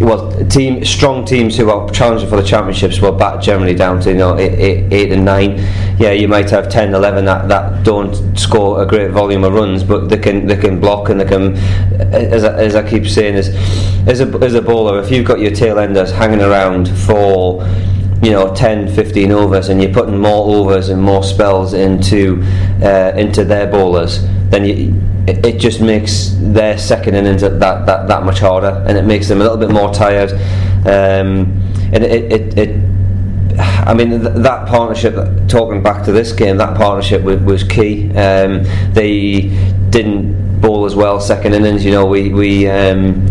well, 0.00 0.32
team 0.46 0.84
strong 0.84 1.24
teams 1.24 1.56
who 1.56 1.70
are 1.70 1.88
challenging 1.90 2.28
for 2.28 2.36
the 2.36 2.46
championships 2.46 3.00
were 3.00 3.12
back 3.12 3.40
generally 3.40 3.74
down 3.74 4.00
to 4.00 4.10
you 4.10 4.16
know 4.16 4.36
eight, 4.38 5.12
and 5.12 5.24
nine. 5.24 5.56
Yeah, 5.98 6.12
you 6.12 6.28
might 6.28 6.48
have 6.50 6.68
10, 6.68 6.94
11 6.94 7.24
that, 7.24 7.48
that 7.48 7.84
don't 7.84 8.38
score 8.38 8.82
a 8.82 8.86
great 8.86 9.10
volume 9.10 9.44
of 9.44 9.52
runs, 9.52 9.82
but 9.82 10.08
they 10.08 10.18
can 10.18 10.46
they 10.46 10.56
can 10.56 10.80
block 10.80 11.08
and 11.08 11.20
they 11.20 11.24
can. 11.24 11.56
As 12.12 12.44
I, 12.44 12.54
as 12.58 12.74
I 12.74 12.88
keep 12.88 13.06
saying, 13.06 13.34
is 13.34 13.48
as 14.06 14.20
a 14.20 14.26
as 14.38 14.54
a 14.54 14.62
bowler, 14.62 15.00
if 15.00 15.10
you've 15.10 15.26
got 15.26 15.40
your 15.40 15.50
tail 15.50 15.78
enders 15.78 16.10
hanging 16.10 16.40
around 16.40 16.88
for 16.88 17.64
you 18.22 18.32
know 18.32 18.52
10 18.52 18.92
15 18.94 19.30
overs 19.30 19.68
and 19.68 19.80
you're 19.80 19.92
putting 19.92 20.18
more 20.18 20.56
overs 20.56 20.88
and 20.88 21.00
more 21.00 21.22
spells 21.22 21.72
into 21.72 22.42
uh, 22.82 23.12
into 23.16 23.44
their 23.44 23.70
bowlers 23.70 24.26
then 24.50 24.64
you, 24.64 24.92
it, 25.28 25.44
it 25.44 25.58
just 25.60 25.80
makes 25.80 26.30
their 26.38 26.78
second 26.78 27.14
innings 27.14 27.42
that, 27.42 27.60
that, 27.60 27.86
that, 27.86 28.08
that 28.08 28.24
much 28.24 28.40
harder 28.40 28.84
and 28.88 28.96
it 28.96 29.04
makes 29.04 29.28
them 29.28 29.40
a 29.40 29.42
little 29.42 29.58
bit 29.58 29.70
more 29.70 29.92
tired. 29.92 30.32
Um, 30.86 31.62
and 31.92 32.04
it, 32.04 32.32
it, 32.32 32.58
it 32.58 32.88
I 33.58 33.92
mean 33.94 34.10
th- 34.10 34.22
that 34.22 34.68
partnership 34.68 35.14
talking 35.48 35.82
back 35.82 36.04
to 36.04 36.12
this 36.12 36.32
game 36.32 36.56
that 36.58 36.76
partnership 36.76 37.22
was, 37.22 37.40
was 37.40 37.62
key. 37.64 38.08
Um, 38.10 38.64
they 38.92 39.50
didn't 39.90 40.60
bowl 40.60 40.86
as 40.86 40.94
well 40.96 41.20
second 41.20 41.54
innings 41.54 41.84
you 41.84 41.92
know 41.92 42.04
we, 42.04 42.32
we 42.32 42.68
um, 42.68 43.26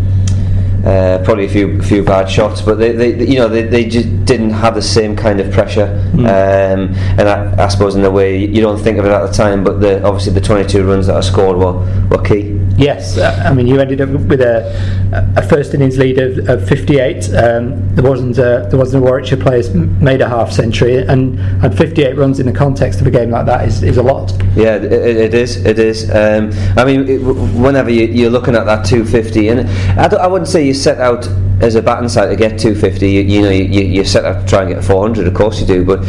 uh, 0.87 1.21
probably 1.25 1.45
a 1.45 1.49
few 1.49 1.81
few 1.81 2.01
bad 2.01 2.29
shots, 2.29 2.61
but 2.61 2.75
they, 2.75 2.93
they 2.93 3.25
you 3.27 3.35
know 3.35 3.49
they, 3.49 3.63
they 3.63 3.85
just 3.85 4.07
didn't 4.23 4.51
have 4.51 4.73
the 4.73 4.81
same 4.81 5.17
kind 5.17 5.41
of 5.41 5.51
pressure. 5.51 6.01
Um, 6.13 6.95
and 7.19 7.27
I, 7.27 7.65
I 7.65 7.67
suppose 7.67 7.95
in 7.95 8.05
a 8.05 8.11
way 8.11 8.37
you 8.37 8.61
don't 8.61 8.81
think 8.81 8.97
of 8.97 9.05
it 9.05 9.11
at 9.11 9.25
the 9.27 9.33
time, 9.33 9.65
but 9.65 9.81
the, 9.81 10.01
obviously 10.03 10.31
the 10.33 10.41
22 10.41 10.87
runs 10.87 11.07
that 11.07 11.17
I 11.17 11.21
scored 11.21 11.57
were, 11.57 11.73
were 12.09 12.23
key. 12.23 12.57
Yes, 12.77 13.17
uh, 13.17 13.43
I 13.43 13.53
mean 13.55 13.65
you 13.65 13.79
ended 13.79 14.01
up 14.01 14.09
with 14.09 14.39
a, 14.39 15.33
a 15.35 15.41
first 15.41 15.73
innings 15.73 15.97
lead 15.97 16.19
of, 16.19 16.47
of 16.47 16.69
58. 16.69 17.33
Um, 17.33 17.95
there 17.95 18.03
wasn't 18.07 18.37
a, 18.37 18.67
there 18.69 18.77
wasn't 18.77 19.03
a 19.03 19.05
Warwickshire 19.05 19.39
players 19.39 19.69
m- 19.69 20.01
made 20.01 20.21
a 20.21 20.29
half 20.29 20.51
century, 20.51 20.97
and, 20.97 21.39
and 21.39 21.75
58 21.75 22.15
runs 22.15 22.39
in 22.39 22.45
the 22.45 22.51
context 22.51 23.01
of 23.01 23.07
a 23.07 23.11
game 23.11 23.31
like 23.31 23.47
that 23.47 23.67
is, 23.67 23.81
is 23.81 23.97
a 23.97 24.03
lot. 24.03 24.31
Yeah, 24.55 24.75
it, 24.75 24.91
it 24.93 25.33
is. 25.33 25.65
It 25.65 25.79
is. 25.79 26.11
Um, 26.11 26.51
I 26.77 26.85
mean, 26.85 27.07
it, 27.09 27.17
whenever 27.17 27.89
you, 27.89 28.05
you're 28.05 28.29
looking 28.29 28.55
at 28.55 28.65
that 28.65 28.85
250, 28.85 29.47
and 29.47 29.69
I, 29.99 30.05
I 30.15 30.27
wouldn't 30.27 30.47
say 30.47 30.63
you 30.63 30.75
set 30.75 30.99
out 30.99 31.27
as 31.61 31.73
a 31.73 31.81
batting 31.81 32.09
side 32.09 32.27
to 32.27 32.35
get 32.35 32.59
250. 32.59 33.09
You, 33.09 33.21
you 33.21 33.41
know, 33.41 33.49
you, 33.49 33.81
you 33.81 34.05
set 34.05 34.23
out 34.23 34.41
to 34.41 34.47
try 34.47 34.61
and 34.61 34.75
get 34.75 34.83
400. 34.83 35.25
Of 35.25 35.33
course 35.33 35.59
you 35.59 35.65
do, 35.65 35.83
but. 35.83 35.99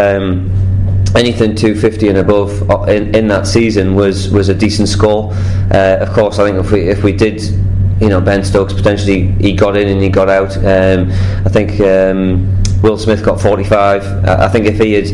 Um, 0.00 0.61
Anything 1.14 1.54
250 1.54 2.08
and 2.08 2.18
above 2.18 2.70
uh, 2.70 2.82
in, 2.84 3.14
in 3.14 3.28
that 3.28 3.46
season 3.46 3.94
was, 3.94 4.30
was 4.30 4.48
a 4.48 4.54
decent 4.54 4.88
score. 4.88 5.32
Uh, 5.70 5.98
of 6.00 6.10
course, 6.12 6.38
I 6.38 6.44
think 6.44 6.64
if 6.64 6.72
we 6.72 6.88
if 6.88 7.04
we 7.04 7.12
did, 7.12 7.40
you 8.00 8.08
know, 8.08 8.20
Ben 8.20 8.42
Stokes 8.44 8.72
potentially 8.72 9.28
he 9.32 9.52
got 9.52 9.76
in 9.76 9.88
and 9.88 10.02
he 10.02 10.08
got 10.08 10.28
out. 10.28 10.56
Um, 10.56 11.10
I 11.44 11.50
think 11.50 11.80
um, 11.80 12.62
Will 12.82 12.98
Smith 12.98 13.24
got 13.24 13.40
45. 13.40 14.24
I 14.24 14.48
think 14.48 14.66
if 14.66 14.78
he 14.78 14.94
had, 14.94 15.04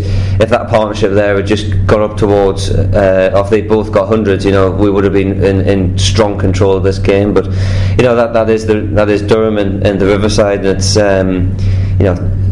if 0.41 0.49
that 0.49 0.69
partnership 0.69 1.13
there 1.13 1.37
had 1.37 1.47
just 1.47 1.87
got 1.87 2.01
up 2.01 2.17
towards, 2.17 2.71
uh, 2.71 3.31
if 3.35 3.51
they 3.51 3.61
both 3.61 3.93
got 3.93 4.09
hundreds, 4.09 4.45
you 4.45 4.53
know, 4.53 4.71
we 4.71 4.91
would 4.91 5.05
have 5.05 5.13
been 5.13 5.43
in, 5.43 5.61
in 5.69 5.99
strong 5.99 6.39
control 6.39 6.77
of 6.77 6.83
this 6.83 6.99
game. 6.99 7.35
But 7.35 7.45
you 7.45 8.05
know 8.05 8.17
that 8.17 8.33
that 8.33 8.49
is 8.49 8.67
the 8.67 8.81
that 8.95 9.11
is 9.11 9.21
Durham 9.21 9.59
and, 9.59 9.87
and 9.87 10.01
the 10.01 10.07
Riverside. 10.07 10.61
And 10.61 10.79
it's 10.79 10.97
um, 10.97 11.57
you 11.99 12.05
know 12.05 12.48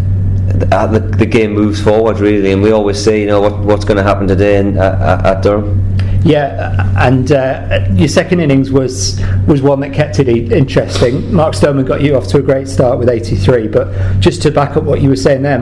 Uh, 0.47 0.87
the, 0.87 1.01
the 1.01 1.27
game 1.27 1.53
moves 1.53 1.83
forward 1.83 2.21
really, 2.21 2.53
and 2.53 2.63
we 2.63 2.71
always 2.71 3.03
say, 3.03 3.21
you 3.21 3.27
know, 3.27 3.41
what, 3.41 3.59
what's 3.59 3.85
going 3.85 3.97
to 3.97 4.03
happen 4.03 4.29
today 4.29 4.59
in, 4.59 4.77
at, 4.79 4.95
uh, 4.95 5.05
uh, 5.05 5.35
at 5.35 5.43
Durham. 5.43 5.96
Yeah, 6.27 6.93
and 6.97 7.31
uh, 7.31 7.87
your 7.93 8.09
second 8.09 8.41
innings 8.41 8.71
was 8.71 9.21
was 9.47 9.63
one 9.63 9.81
that 9.81 9.93
kept 9.93 10.19
it 10.19 10.29
interesting. 10.29 11.33
Mark 11.33 11.55
Stoneman 11.55 11.85
got 11.85 12.01
you 12.01 12.17
off 12.17 12.27
to 12.29 12.39
a 12.39 12.43
great 12.43 12.69
start 12.69 12.99
with 12.99 13.09
83, 13.09 13.69
but 13.69 14.21
just 14.21 14.43
to 14.43 14.51
back 14.51 14.77
up 14.77 14.85
what 14.85 15.01
you 15.01 15.09
were 15.09 15.17
saying 15.17 15.43
there, 15.43 15.61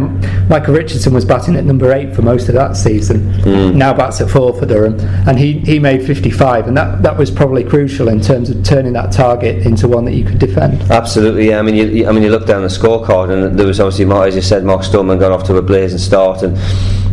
Michael 0.49 0.75
Richardson 0.75 1.13
was 1.13 1.25
batting 1.25 1.57
at 1.57 1.65
number 1.65 1.93
eight 1.93 2.15
for 2.15 2.23
most 2.23 2.49
of 2.49 2.55
that 2.55 2.77
season. 2.77 3.31
Now 3.77 3.93
bats 3.93 4.21
at 4.21 4.31
four 4.31 4.55
for 4.59 4.67
Durham, 4.67 4.99
and 5.29 5.39
he, 5.39 5.59
he 5.61 5.79
made 5.79 6.05
55, 6.05 6.69
and 6.69 6.77
that, 6.77 7.03
that 7.03 7.17
was 7.17 7.31
probably 7.31 7.65
crucial 7.65 8.09
in 8.09 8.21
terms 8.21 8.51
of 8.51 8.65
turning 8.65 8.95
that 8.95 9.13
target 9.13 9.67
into 9.67 9.87
one 9.89 10.05
that 10.07 10.15
you 10.15 10.25
could 10.25 10.39
defend. 10.39 10.81
Absolutely, 10.91 11.49
yeah. 11.49 11.59
I 11.59 11.63
mean, 11.63 11.75
you, 11.75 12.09
I 12.09 12.13
mean, 12.13 12.23
you 12.23 12.31
look 12.31 12.47
down 12.47 12.63
the 12.63 12.69
scorecard, 12.69 13.31
and 13.31 13.59
there 13.59 13.67
was 13.67 13.81
obviously, 13.81 14.07
Mark, 14.07 14.29
as 14.29 14.37
you 14.37 14.43
said, 14.43 14.65
Mark 14.65 14.83
Stoneman 14.83 15.19
got 15.19 15.33
off 15.33 15.45
to 15.45 15.57
a 15.57 15.63
blazing 15.63 15.99
start, 15.99 16.43
and 16.43 16.57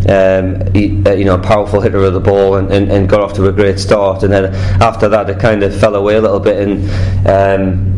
um, 0.09 0.73
he, 0.73 1.03
uh, 1.05 1.13
you 1.13 1.25
know, 1.25 1.35
a 1.35 1.41
powerful 1.41 1.81
hitter 1.81 2.03
of 2.03 2.13
the 2.13 2.19
ball, 2.19 2.55
and, 2.55 2.71
and, 2.71 2.91
and 2.91 3.09
got 3.09 3.21
off 3.21 3.33
to 3.33 3.47
a 3.47 3.51
great 3.51 3.79
start. 3.79 4.23
And 4.23 4.33
then 4.33 4.53
after 4.81 5.07
that, 5.09 5.29
it 5.29 5.39
kind 5.39 5.63
of 5.63 5.77
fell 5.79 5.95
away 5.95 6.15
a 6.15 6.21
little 6.21 6.39
bit, 6.39 6.67
and 6.67 7.27
um, 7.27 7.91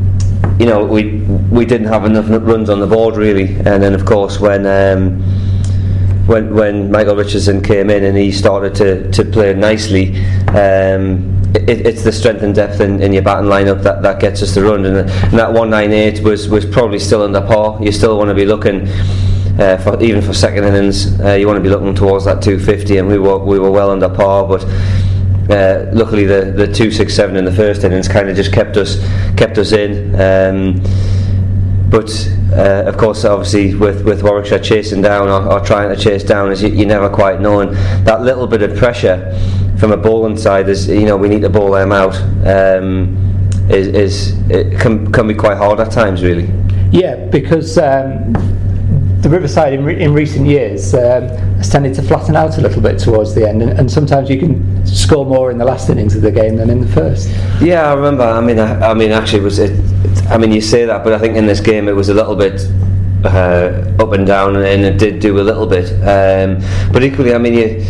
you 0.60 0.65
know, 0.65 0.86
we 0.86 1.19
we 1.51 1.65
didn't 1.65 1.88
have 1.88 2.05
enough 2.05 2.25
runs 2.29 2.69
on 2.69 2.79
the 2.79 2.88
board 2.88 3.15
really. 3.15 3.55
And 3.55 3.81
then, 3.81 3.93
of 3.93 4.05
course, 4.05 4.39
when 4.39 4.65
um, 4.65 5.22
when 6.27 6.53
when 6.53 6.91
Michael 6.91 7.15
Richardson 7.15 7.62
came 7.62 7.89
in 7.89 8.03
and 8.03 8.17
he 8.17 8.31
started 8.31 8.75
to, 8.75 9.12
to 9.12 9.25
play 9.25 9.53
nicely, 9.53 10.17
um, 10.50 11.41
it, 11.55 11.86
it's 11.86 12.03
the 12.03 12.12
strength 12.12 12.43
and 12.43 12.55
depth 12.55 12.81
in, 12.81 13.01
in, 13.01 13.13
your 13.13 13.22
batting 13.22 13.50
lineup 13.50 13.83
that, 13.83 14.01
that 14.01 14.19
gets 14.19 14.41
us 14.41 14.55
the 14.55 14.63
run. 14.63 14.86
And, 14.86 14.98
and 14.98 15.33
that 15.33 15.51
198 15.51 16.24
was, 16.24 16.50
was 16.50 16.65
probably 16.65 17.00
still 17.00 17.24
under 17.24 17.41
par. 17.41 17.77
You 17.81 17.91
still 17.91 18.17
want 18.17 18.29
to 18.29 18.33
be 18.33 18.45
looking. 18.45 18.88
Uh, 19.60 19.77
for, 19.77 20.01
even 20.01 20.19
for 20.19 20.33
second 20.33 20.63
innings, 20.63 21.19
uh, 21.19 21.33
you 21.33 21.45
want 21.45 21.57
to 21.57 21.62
be 21.62 21.69
looking 21.69 21.93
towards 21.93 22.25
that 22.25 22.41
250, 22.41 22.98
and 22.98 23.07
we 23.07 23.19
were 23.19 23.38
we 23.38 23.60
were 23.60 23.69
well 23.69 23.91
under 23.91 24.10
par. 24.10 24.48
But 24.48 24.63
uh, 25.51 25.91
luckily, 25.93 26.25
the 26.25 26.45
the 26.45 26.65
267 26.65 27.36
in 27.36 27.45
the 27.45 27.51
first 27.51 27.83
innings 27.83 28.07
kind 28.07 28.29
of 28.29 28.36
just 28.36 28.51
kept 28.51 28.77
us 28.77 28.98
kept 29.38 29.60
us 29.60 29.72
in. 29.72 30.15
Um, 30.19 30.81
but 31.91 32.10
uh, 32.51 32.86
of 32.88 32.98
course, 32.98 33.24
obviously, 33.24 33.75
with, 33.75 34.03
with 34.03 34.24
Warwickshire 34.24 34.57
chasing 34.57 35.03
down 35.03 35.29
or, 35.29 35.48
or 35.51 35.60
trying 35.63 35.95
to 35.95 36.01
chase 36.01 36.24
down, 36.24 36.51
is 36.51 36.63
you, 36.63 36.69
you 36.69 36.88
never 36.88 37.07
quite 37.07 37.39
know. 37.39 37.60
And 37.60 37.75
that 38.07 38.24
little 38.24 38.48
bit 38.48 38.63
of 38.63 38.75
pressure 38.75 39.39
from 39.77 39.91
a 39.91 39.98
bowling 39.98 40.36
side 40.36 40.67
is, 40.69 40.88
you 40.88 41.05
know, 41.05 41.15
we 41.15 41.29
need 41.29 41.43
to 41.43 41.51
bowl 41.51 41.69
them 41.69 41.91
out. 41.91 42.15
Um, 42.48 43.15
is, 43.69 43.88
is 43.88 44.50
it 44.50 44.79
can 44.79 45.12
can 45.12 45.27
be 45.27 45.36
quite 45.36 45.57
hard 45.57 45.79
at 45.79 45.91
times, 45.91 46.24
really. 46.24 46.50
Yeah, 46.91 47.27
because. 47.27 47.77
Um, 47.77 48.33
the 49.24 49.30
Riverside 49.30 49.74
in, 49.74 49.84
re- 49.84 50.00
in 50.00 50.13
recent 50.13 50.46
years 50.46 50.94
um, 50.94 51.30
has 51.58 51.70
tended 51.70 51.96
to 51.96 52.03
flatten 52.03 52.36
out 52.36 52.58
a 52.58 52.62
little 52.62 52.82
bit 52.82 53.00
towards 53.00 53.34
the 53.34 53.48
end, 53.48 53.62
and, 53.62 53.72
and, 53.72 53.89
sometimes 53.89 54.30
you 54.30 54.38
can 54.38 54.86
score 54.86 55.25
more 55.25 55.50
in 55.50 55.58
the 55.58 55.65
last 55.65 55.89
innings 55.89 56.15
of 56.15 56.22
the 56.22 56.32
game 56.32 56.58
than 56.58 56.70
in 56.70 56.82
the 56.82 56.88
first. 56.88 57.30
Yeah, 57.62 57.89
I 57.89 57.94
remember. 57.94 58.24
I 58.24 58.42
mean, 58.42 58.60
I, 58.60 58.92
I 58.92 58.94
mean, 58.94 59.12
actually, 59.12 59.39
was 59.42 59.60
it 59.60 59.72
I 60.30 60.38
mean, 60.38 60.51
you 60.51 60.62
say 60.62 60.86
that, 60.86 61.03
but 61.03 61.13
I 61.13 61.20
think 61.20 61.36
in 61.36 61.46
this 61.46 61.60
game 61.60 61.88
it 61.88 61.96
was 61.96 62.10
a 62.10 62.13
little 62.13 62.36
bit 62.36 62.62
uh, 63.25 63.94
up 64.00 64.12
and 64.13 64.25
down, 64.25 64.56
and 64.56 64.84
it 64.84 64.98
did 64.98 65.20
do 65.20 65.39
a 65.39 65.44
little 65.44 65.65
bit. 65.65 65.92
Um, 66.01 66.62
but 66.92 67.03
equally, 67.03 67.34
I 67.34 67.38
mean, 67.38 67.53
you, 67.53 67.86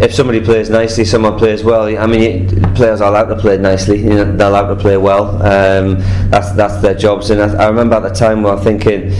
if 0.00 0.14
somebody 0.14 0.40
plays 0.40 0.70
nicely, 0.70 1.04
someone 1.04 1.38
plays 1.38 1.64
well. 1.64 1.84
I 1.84 2.06
mean, 2.06 2.48
you, 2.48 2.60
players 2.74 3.00
are 3.00 3.08
allowed 3.08 3.34
to 3.34 3.36
play 3.36 3.58
nicely. 3.58 3.98
You 3.98 4.10
know, 4.10 4.36
they're 4.36 4.48
allowed 4.48 4.68
to 4.68 4.76
play 4.76 4.96
well. 4.96 5.42
Um, 5.42 5.98
that's 6.30 6.52
that's 6.52 6.80
their 6.82 6.94
jobs. 6.94 7.30
And 7.30 7.40
I, 7.40 7.64
I 7.64 7.68
remember 7.68 7.96
at 7.96 8.02
the 8.02 8.14
time 8.14 8.42
were 8.42 8.58
thinking 8.62 9.12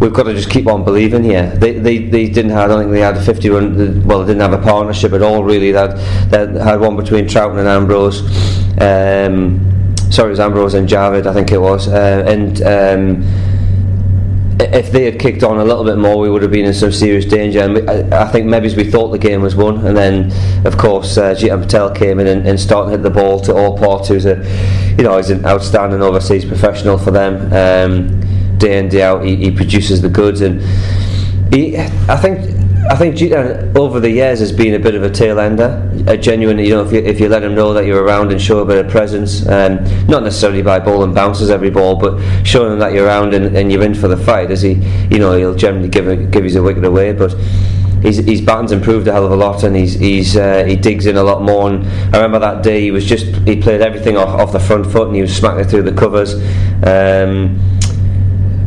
we've 0.00 0.12
got 0.12 0.24
to 0.24 0.34
just 0.34 0.50
keep 0.50 0.66
on 0.66 0.84
believing 0.84 1.24
here. 1.24 1.50
They, 1.56 1.78
they, 1.78 1.98
they 1.98 2.28
didn't 2.28 2.50
have, 2.50 2.64
I 2.64 2.66
don't 2.68 2.80
think 2.82 2.92
they 2.92 3.00
had 3.00 3.16
a 3.16 3.22
50 3.22 3.50
run, 3.50 4.06
well, 4.06 4.20
they 4.20 4.34
didn't 4.34 4.42
have 4.42 4.58
a 4.58 4.62
partnership 4.62 5.12
at 5.12 5.22
all, 5.22 5.44
really. 5.44 5.72
Had, 5.72 5.96
they 6.30 6.62
had 6.62 6.80
one 6.80 6.96
between 6.96 7.26
Troughton 7.26 7.58
and 7.58 7.68
Ambrose. 7.68 8.20
Um, 8.80 9.94
sorry, 10.10 10.28
it 10.28 10.30
was 10.30 10.40
Ambrose 10.40 10.74
and 10.74 10.88
Javid, 10.88 11.26
I 11.26 11.32
think 11.32 11.52
it 11.52 11.60
was, 11.60 11.88
uh, 11.88 12.24
and. 12.26 12.62
Um, 12.62 13.54
if 14.60 14.92
they 14.92 15.04
had 15.04 15.18
kicked 15.18 15.42
on 15.42 15.58
a 15.58 15.64
little 15.64 15.84
bit 15.84 15.98
more, 15.98 16.18
we 16.18 16.30
would 16.30 16.42
have 16.42 16.50
been 16.50 16.64
in 16.64 16.74
some 16.74 16.92
serious 16.92 17.24
danger. 17.24 17.60
And 17.60 17.90
I, 17.90 18.22
I 18.22 18.28
think 18.28 18.46
maybe 18.46 18.72
we 18.74 18.84
thought 18.84 19.08
the 19.08 19.18
game 19.18 19.42
was 19.42 19.56
won, 19.56 19.84
and 19.84 19.96
then 19.96 20.32
of 20.64 20.78
course 20.78 21.16
uh, 21.16 21.34
Jeetan 21.34 21.62
Patel 21.62 21.90
came 21.90 22.20
in 22.20 22.26
and, 22.26 22.46
and 22.46 22.58
started 22.58 22.90
to 22.90 22.96
hit 22.96 23.02
the 23.02 23.10
ball 23.10 23.40
to 23.40 23.54
all 23.54 23.76
parts. 23.76 24.08
Who's 24.08 24.26
a, 24.26 24.36
you 24.96 25.04
know, 25.04 25.16
he's 25.16 25.30
an 25.30 25.44
outstanding 25.44 26.02
overseas 26.02 26.44
professional 26.44 26.98
for 26.98 27.10
them. 27.10 27.52
Um, 27.52 28.23
day 28.58 28.78
in 28.78 28.88
day 28.88 29.02
out, 29.02 29.24
he, 29.24 29.36
he 29.36 29.50
produces 29.50 30.02
the 30.02 30.08
goods, 30.08 30.40
and 30.40 30.60
he, 31.54 31.76
I 31.76 32.16
think 32.16 32.54
I 32.90 32.96
think 32.96 33.18
over 33.76 33.98
the 33.98 34.10
years 34.10 34.40
has 34.40 34.52
been 34.52 34.74
a 34.74 34.78
bit 34.78 34.94
of 34.94 35.02
a 35.02 35.08
tail 35.08 35.40
ender, 35.40 35.90
a 36.06 36.18
genuine. 36.18 36.58
You 36.58 36.70
know, 36.70 36.84
if 36.84 36.92
you 36.92 36.98
if 36.98 37.18
you 37.18 37.30
let 37.30 37.42
him 37.42 37.54
know 37.54 37.72
that 37.72 37.86
you're 37.86 38.02
around 38.02 38.30
and 38.30 38.40
show 38.40 38.58
a 38.58 38.64
bit 38.66 38.84
of 38.84 38.90
presence, 38.90 39.46
um, 39.46 39.82
not 40.06 40.22
necessarily 40.22 40.60
by 40.60 40.80
ball 40.80 41.02
and 41.02 41.14
bounces 41.14 41.48
every 41.48 41.70
ball, 41.70 41.96
but 41.96 42.20
showing 42.44 42.74
him 42.74 42.78
that 42.80 42.92
you're 42.92 43.06
around 43.06 43.32
and, 43.32 43.56
and 43.56 43.72
you're 43.72 43.82
in 43.82 43.94
for 43.94 44.08
the 44.08 44.18
fight. 44.18 44.50
As 44.50 44.60
he, 44.60 44.72
you 45.10 45.18
know, 45.18 45.34
he'll 45.34 45.54
generally 45.54 45.88
give 45.88 46.08
a, 46.08 46.16
give 46.16 46.44
his 46.44 46.58
wicket 46.58 46.84
away, 46.84 47.12
but. 47.12 47.34
His, 48.02 48.18
his 48.18 48.42
batting's 48.42 48.70
improved 48.70 49.08
a 49.08 49.12
hell 49.12 49.24
of 49.24 49.32
a 49.32 49.36
lot, 49.36 49.62
and 49.62 49.74
he's, 49.74 49.94
he's 49.94 50.36
uh, 50.36 50.62
he 50.66 50.76
digs 50.76 51.06
in 51.06 51.16
a 51.16 51.22
lot 51.22 51.40
more. 51.40 51.70
And 51.70 51.86
I 52.14 52.18
remember 52.18 52.38
that 52.40 52.62
day 52.62 52.82
he 52.82 52.90
was 52.90 53.06
just 53.06 53.24
he 53.46 53.56
played 53.56 53.80
everything 53.80 54.18
off, 54.18 54.28
off 54.28 54.52
the 54.52 54.60
front 54.60 54.84
foot, 54.84 55.06
and 55.06 55.16
he 55.16 55.22
was 55.22 55.34
smacking 55.34 55.64
through 55.64 55.84
the 55.84 55.92
covers. 55.94 56.34
Um, 56.84 57.73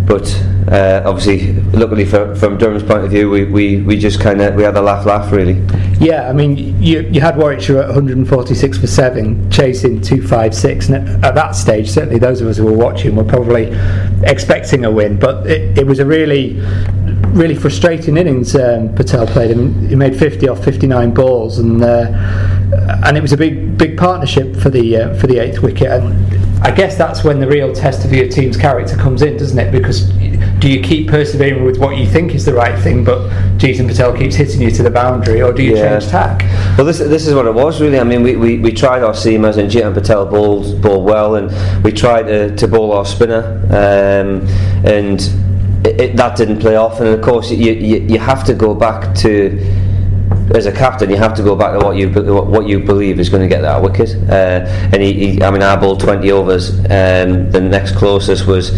but 0.08 0.34
uh, 0.72 1.02
obviously, 1.06 1.54
luckily 1.78 2.06
for, 2.06 2.34
from 2.36 2.58
Durham's 2.58 2.84
point 2.84 3.04
of 3.04 3.12
view, 3.12 3.30
we, 3.30 3.44
we, 3.44 3.82
we 3.82 4.00
just 4.00 4.22
kind 4.22 4.42
of 4.42 4.56
we 4.56 4.64
had 4.64 4.78
a 4.78 4.82
laugh, 4.82 5.06
laugh 5.06 5.32
really. 5.34 5.62
Yeah, 6.00 6.30
I 6.30 6.34
mean, 6.34 6.82
you, 6.82 7.02
you 7.12 7.20
had 7.20 7.36
Warwickshire 7.38 7.80
at 7.80 7.88
146 7.88 8.78
for 8.78 8.88
seven, 8.88 9.52
chasing 9.52 10.02
256, 10.02 10.90
and 10.90 11.26
at 11.26 11.36
that 11.36 11.52
stage, 11.56 11.90
certainly 11.90 12.20
those 12.20 12.40
of 12.40 12.48
us 12.48 12.56
who 12.56 12.66
were 12.66 12.72
watching 12.72 13.18
were 13.18 13.26
probably 13.26 13.78
expecting 14.24 14.86
a 14.86 14.92
win. 14.92 15.20
But 15.20 15.46
it, 15.46 15.78
it 15.78 15.86
was 15.86 16.00
a 16.00 16.06
really, 16.06 16.58
really 17.34 17.56
frustrating 17.56 18.18
innings 18.18 18.56
um, 18.56 18.94
Patel 18.96 19.28
played. 19.28 19.52
I 19.52 19.56
mean, 19.56 19.90
he 19.90 19.96
made 19.96 20.18
50 20.18 20.48
off 20.50 20.64
59 20.64 21.14
balls, 21.14 21.60
and 21.60 21.84
uh, 21.84 22.08
and 23.06 23.18
it 23.18 23.22
was 23.22 23.34
a 23.34 23.38
big 23.38 23.78
big 23.78 23.98
partnership 23.98 24.56
for 24.56 24.70
the 24.70 24.98
uh, 24.98 25.14
for 25.16 25.28
the 25.28 25.40
eighth 25.40 25.62
wicket. 25.62 25.88
And 25.88 26.66
I 26.66 26.72
guess 26.72 26.98
that's 26.98 27.24
when 27.24 27.40
the 27.40 27.48
real 27.48 27.74
test 27.74 28.06
of 28.06 28.14
your 28.14 28.28
team's 28.28 28.58
character 28.58 28.96
comes 28.96 29.22
in, 29.22 29.38
doesn't 29.38 29.58
it? 29.58 29.72
Because 29.72 30.10
do 30.60 30.70
you 30.70 30.82
keep 30.82 31.08
persevering 31.08 31.64
with 31.64 31.78
what 31.78 31.98
you 31.98 32.08
think 32.08 32.34
is 32.34 32.46
the 32.46 32.54
right 32.54 32.78
thing, 32.80 33.04
but 33.04 33.30
Jeetan 33.58 33.88
Patel 33.88 34.16
keeps 34.18 34.36
hitting 34.36 34.62
you 34.62 34.72
to 34.72 34.84
the 34.84 34.90
boundary, 34.90 35.42
or 35.42 35.54
do 35.54 35.64
you 35.64 35.76
yeah. 35.76 36.00
change 36.00 36.10
tack? 36.10 36.42
Well, 36.78 36.86
this 36.86 36.98
this 36.98 37.28
is 37.28 37.36
what 37.36 37.46
it 37.46 37.54
was 37.54 37.80
really. 37.80 38.00
I 38.00 38.04
mean, 38.04 38.24
we, 38.24 38.36
we, 38.36 38.58
we 38.58 38.72
tried 38.72 39.04
our 39.04 39.14
seamers 39.14 39.58
and 39.58 39.70
Jeetan 39.70 39.94
Patel 39.94 40.26
bowled 40.26 40.82
ball 40.82 41.04
well, 41.04 41.36
and 41.36 41.84
we 41.84 41.92
tried 41.92 42.24
to, 42.24 42.56
to 42.56 42.68
bowl 42.68 42.92
our 42.92 43.06
spinner, 43.06 43.62
um, 43.68 44.48
and 44.86 45.22
it, 46.00 46.16
that 46.16 46.38
didn't 46.38 46.60
play 46.60 46.76
off. 46.76 47.00
And 47.00 47.10
of 47.10 47.22
course, 47.22 47.52
you, 47.52 47.74
you 47.74 47.98
you 48.02 48.20
have 48.20 48.44
to 48.46 48.54
go 48.54 48.74
back 48.74 49.16
to 49.18 49.60
as 50.56 50.66
a 50.66 50.72
captain, 50.72 51.10
you 51.10 51.18
have 51.18 51.34
to 51.36 51.44
go 51.44 51.56
back 51.56 51.78
to 51.78 51.86
what 51.86 51.98
you 51.98 52.10
what 52.10 52.68
you 52.68 52.80
believe 52.80 53.20
is 53.20 53.30
going 53.30 53.42
to 53.42 53.48
get 53.48 53.62
that 53.62 53.82
wicket. 53.82 54.16
Uh, 54.30 54.66
and 54.94 55.02
he, 55.02 55.14
he, 55.14 55.44
I 55.44 55.52
mean, 55.52 55.62
I 55.62 55.76
bowled 55.76 56.00
20 56.00 56.32
overs. 56.32 56.80
Um, 56.80 57.52
the 57.52 57.60
next 57.62 57.96
closest 57.96 58.48
was 58.48 58.72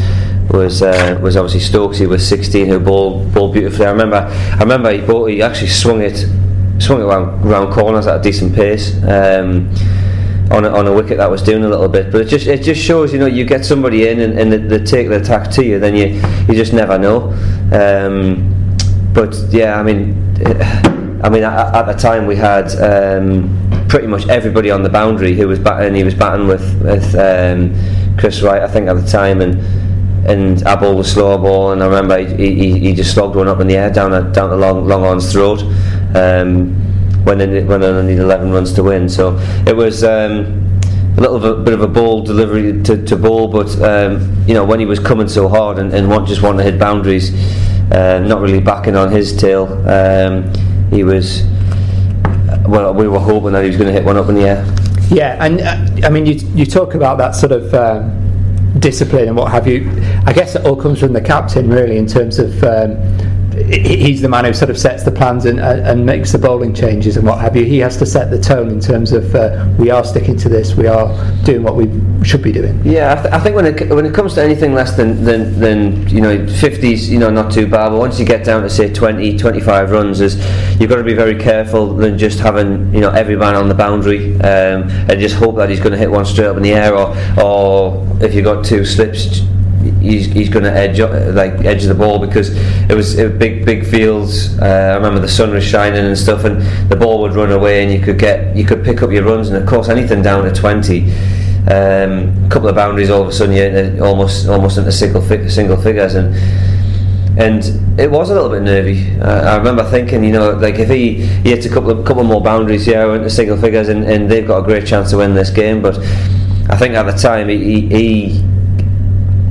was 0.49 0.81
uh, 0.81 1.19
was 1.21 1.37
obviously 1.37 1.59
Stokesy 1.59 2.09
with 2.09 2.21
16 2.21 2.67
who 2.67 2.79
bowled 2.79 3.33
bowled 3.33 3.53
beautifully. 3.53 3.85
I 3.85 3.91
remember 3.91 4.17
I 4.17 4.59
remember 4.59 4.91
he 4.91 5.01
bowled, 5.01 5.29
he 5.29 5.41
actually 5.41 5.69
swung 5.69 6.01
it 6.01 6.17
swung 6.79 7.01
it 7.01 7.03
around, 7.03 7.45
around 7.45 7.71
corners 7.73 8.07
at 8.07 8.19
a 8.19 8.23
decent 8.23 8.55
pace. 8.55 8.95
Um, 9.03 9.69
on 10.51 10.65
a, 10.65 10.69
on 10.69 10.87
a 10.87 10.93
wicket 10.93 11.17
that 11.17 11.29
was 11.29 11.41
doing 11.41 11.63
a 11.63 11.69
little 11.69 11.87
bit, 11.87 12.11
but 12.11 12.21
it 12.21 12.25
just 12.25 12.47
it 12.47 12.63
just 12.63 12.81
shows 12.81 13.13
you 13.13 13.19
know 13.19 13.25
you 13.25 13.45
get 13.45 13.65
somebody 13.65 14.07
in 14.07 14.19
and, 14.21 14.39
and 14.39 14.71
they, 14.71 14.83
take 14.83 15.09
the 15.09 15.17
attack 15.17 15.51
to 15.51 15.63
you, 15.63 15.79
then 15.79 15.95
you 15.95 16.07
you 16.47 16.53
just 16.53 16.73
never 16.73 16.97
know. 16.97 17.31
Um, 17.71 18.55
but 19.13 19.35
yeah, 19.49 19.79
I 19.79 19.83
mean. 19.83 20.25
I 21.21 21.27
mean, 21.27 21.43
at, 21.43 21.75
at 21.75 21.85
the 21.85 21.93
time 21.93 22.27
we 22.27 22.37
had 22.37 22.73
um, 22.79 23.85
pretty 23.89 24.07
much 24.07 24.25
everybody 24.29 24.71
on 24.71 24.83
the 24.83 24.89
boundary 24.89 25.35
who 25.35 25.49
was 25.49 25.59
batting. 25.59 25.93
He 25.93 26.05
was 26.05 26.13
batting 26.13 26.47
with 26.47 26.81
with 26.81 27.13
um, 27.15 27.75
Chris 28.17 28.41
Wright, 28.41 28.61
I 28.61 28.67
think, 28.69 28.87
at 28.87 28.93
the 28.93 29.05
time, 29.05 29.41
and 29.41 29.59
and 30.25 30.63
I 30.63 30.75
bowled 30.75 30.99
a 30.99 31.03
slow 31.03 31.37
ball, 31.37 31.71
and 31.71 31.81
I 31.83 31.87
remember 31.87 32.17
he, 32.19 32.55
he, 32.55 32.79
he 32.79 32.93
just 32.93 33.13
slogged 33.13 33.35
one 33.35 33.47
up 33.47 33.59
in 33.59 33.67
the 33.67 33.75
air 33.75 33.91
down 33.91 34.13
a, 34.13 34.31
down 34.31 34.49
the 34.49 34.57
long 34.57 34.87
long-on's 34.87 35.31
throat. 35.31 35.61
Um, 36.15 36.88
when 37.23 37.37
they, 37.37 37.63
when 37.63 37.81
they 37.81 38.01
need 38.03 38.19
11 38.19 38.51
runs 38.51 38.73
to 38.73 38.83
win, 38.83 39.09
so 39.09 39.37
it 39.67 39.75
was. 39.75 40.03
Um, 40.03 40.65
a 41.17 41.21
little 41.21 41.63
bit, 41.63 41.73
of 41.73 41.81
a 41.81 41.87
ball 41.87 42.21
delivery 42.21 42.81
to, 42.83 43.03
to 43.05 43.17
bowl, 43.17 43.49
but 43.49 43.67
um, 43.81 44.45
you 44.47 44.53
know 44.53 44.63
when 44.63 44.79
he 44.79 44.85
was 44.85 44.99
coming 44.99 45.27
so 45.27 45.49
hard 45.49 45.77
and, 45.77 45.93
and 45.93 46.07
want, 46.07 46.27
just 46.27 46.41
wanting 46.41 46.59
to 46.59 46.71
hit 46.71 46.79
boundaries, 46.79 47.33
uh, 47.91 48.19
not 48.19 48.39
really 48.39 48.61
backing 48.61 48.95
on 48.95 49.11
his 49.11 49.35
tail. 49.35 49.65
Um, 49.85 50.53
he 50.91 51.03
was 51.03 51.43
well, 52.67 52.93
we 52.93 53.07
were 53.07 53.19
hoping 53.19 53.51
that 53.53 53.63
he 53.63 53.67
was 53.67 53.77
going 53.77 53.87
to 53.87 53.93
hit 53.93 54.05
one 54.05 54.15
up 54.15 54.29
in 54.29 54.35
the 54.35 54.43
air. 54.43 54.75
Yeah, 55.09 55.43
and 55.43 55.61
uh, 55.61 56.07
I 56.07 56.09
mean, 56.09 56.25
you 56.25 56.35
you 56.55 56.65
talk 56.65 56.93
about 56.93 57.17
that 57.17 57.31
sort 57.31 57.51
of 57.51 57.73
um, 57.73 58.79
discipline 58.79 59.27
and 59.27 59.35
what 59.35 59.51
have 59.51 59.67
you. 59.67 59.89
I 60.25 60.33
guess 60.33 60.55
it 60.55 60.65
all 60.65 60.75
comes 60.75 60.99
from 60.99 61.13
the 61.13 61.21
captain, 61.21 61.69
really, 61.69 61.97
in 61.97 62.07
terms 62.07 62.39
of. 62.39 62.63
Um, 62.63 63.28
he's 63.67 64.21
the 64.21 64.29
man 64.29 64.45
who 64.45 64.53
sort 64.53 64.69
of 64.69 64.77
sets 64.77 65.03
the 65.03 65.11
plans 65.11 65.45
and, 65.45 65.59
uh, 65.59 65.81
and 65.83 66.05
makes 66.05 66.31
the 66.31 66.37
bowling 66.37 66.73
changes 66.73 67.17
and 67.17 67.25
what 67.25 67.39
have 67.39 67.55
you. 67.55 67.65
He 67.65 67.79
has 67.79 67.97
to 67.97 68.05
set 68.05 68.29
the 68.31 68.39
tone 68.39 68.69
in 68.69 68.79
terms 68.79 69.11
of 69.11 69.33
uh, 69.35 69.67
we 69.77 69.89
are 69.89 70.03
sticking 70.03 70.37
to 70.37 70.49
this, 70.49 70.75
we 70.75 70.87
are 70.87 71.07
doing 71.43 71.63
what 71.63 71.75
we 71.75 71.85
should 72.23 72.41
be 72.41 72.51
doing. 72.51 72.81
Yeah, 72.85 73.13
I, 73.13 73.21
th- 73.21 73.33
I 73.33 73.39
think 73.39 73.55
when 73.55 73.65
it 73.65 73.89
when 73.89 74.05
it 74.05 74.13
comes 74.13 74.33
to 74.35 74.43
anything 74.43 74.73
less 74.73 74.95
than, 74.95 75.23
than, 75.23 75.59
than 75.59 76.07
you 76.09 76.21
know 76.21 76.37
50s, 76.37 77.09
you 77.09 77.19
know 77.19 77.29
not 77.29 77.51
too 77.51 77.67
bad. 77.67 77.89
But 77.89 77.99
once 77.99 78.19
you 78.19 78.25
get 78.25 78.45
down 78.45 78.63
to 78.63 78.69
say 78.69 78.91
20, 78.91 79.37
25 79.37 79.91
runs, 79.91 80.21
is 80.21 80.35
you've 80.79 80.89
got 80.89 80.97
to 80.97 81.03
be 81.03 81.13
very 81.13 81.37
careful 81.37 81.95
than 81.95 82.17
just 82.17 82.39
having 82.39 82.93
you 82.93 83.01
know 83.01 83.11
every 83.11 83.35
man 83.35 83.55
on 83.55 83.67
the 83.67 83.75
boundary 83.75 84.35
um, 84.35 84.89
and 85.09 85.19
just 85.19 85.35
hope 85.35 85.55
that 85.57 85.69
he's 85.69 85.79
going 85.79 85.91
to 85.91 85.97
hit 85.97 86.09
one 86.09 86.25
straight 86.25 86.47
up 86.47 86.57
in 86.57 86.63
the 86.63 86.73
air, 86.73 86.95
or 86.95 87.15
or 87.41 88.07
if 88.21 88.33
you've 88.33 88.45
got 88.45 88.65
two 88.65 88.85
slips 88.85 89.41
he's, 89.99 90.25
he's 90.27 90.49
going 90.49 90.65
to 90.65 90.71
edge 90.71 90.99
like 91.33 91.65
edge 91.65 91.83
the 91.83 91.95
ball 91.95 92.19
because 92.19 92.49
it 92.89 92.95
was, 92.95 93.15
was 93.15 93.31
big 93.33 93.65
big 93.65 93.85
fields. 93.85 94.57
Uh, 94.59 94.91
I 94.93 94.95
remember 94.95 95.19
the 95.19 95.27
sun 95.27 95.51
was 95.51 95.63
shining 95.63 96.05
and 96.05 96.17
stuff, 96.17 96.43
and 96.43 96.61
the 96.89 96.95
ball 96.95 97.21
would 97.21 97.33
run 97.33 97.51
away, 97.51 97.83
and 97.83 97.91
you 97.91 97.99
could 97.99 98.19
get 98.19 98.55
you 98.55 98.65
could 98.65 98.83
pick 98.83 99.01
up 99.01 99.11
your 99.11 99.23
runs, 99.23 99.49
and 99.49 99.57
of 99.57 99.67
course 99.67 99.89
anything 99.89 100.21
down 100.21 100.43
to 100.43 100.53
twenty. 100.53 101.11
Um, 101.67 102.45
a 102.45 102.47
couple 102.49 102.69
of 102.69 102.75
boundaries, 102.75 103.09
all 103.09 103.21
of 103.21 103.27
a 103.27 103.31
sudden 103.31 103.55
you're 103.55 104.05
almost 104.05 104.47
almost 104.47 104.77
into 104.77 104.91
single 104.91 105.21
fi- 105.21 105.47
single 105.47 105.77
figures, 105.77 106.15
and 106.15 106.33
and 107.37 107.99
it 107.99 108.09
was 108.09 108.29
a 108.29 108.33
little 108.33 108.49
bit 108.49 108.63
nervy. 108.63 109.19
Uh, 109.19 109.53
I 109.53 109.57
remember 109.57 109.83
thinking, 109.89 110.23
you 110.23 110.31
know, 110.31 110.51
like 110.51 110.79
if 110.79 110.89
he, 110.89 111.21
he 111.21 111.49
hits 111.51 111.65
a 111.65 111.69
couple 111.69 111.91
of 111.91 112.05
couple 112.05 112.23
more 112.23 112.41
boundaries, 112.41 112.87
yeah, 112.87 113.05
went 113.05 113.23
to 113.23 113.29
single 113.29 113.57
figures, 113.57 113.87
and, 113.87 114.03
and 114.03 114.29
they've 114.29 114.47
got 114.47 114.59
a 114.59 114.63
great 114.63 114.85
chance 114.85 115.11
to 115.11 115.17
win 115.17 115.35
this 115.35 115.49
game. 115.49 115.81
But 115.81 115.97
I 116.69 116.75
think 116.75 116.95
at 116.95 117.03
the 117.03 117.17
time 117.17 117.49
he, 117.49 117.87
he 117.87 118.43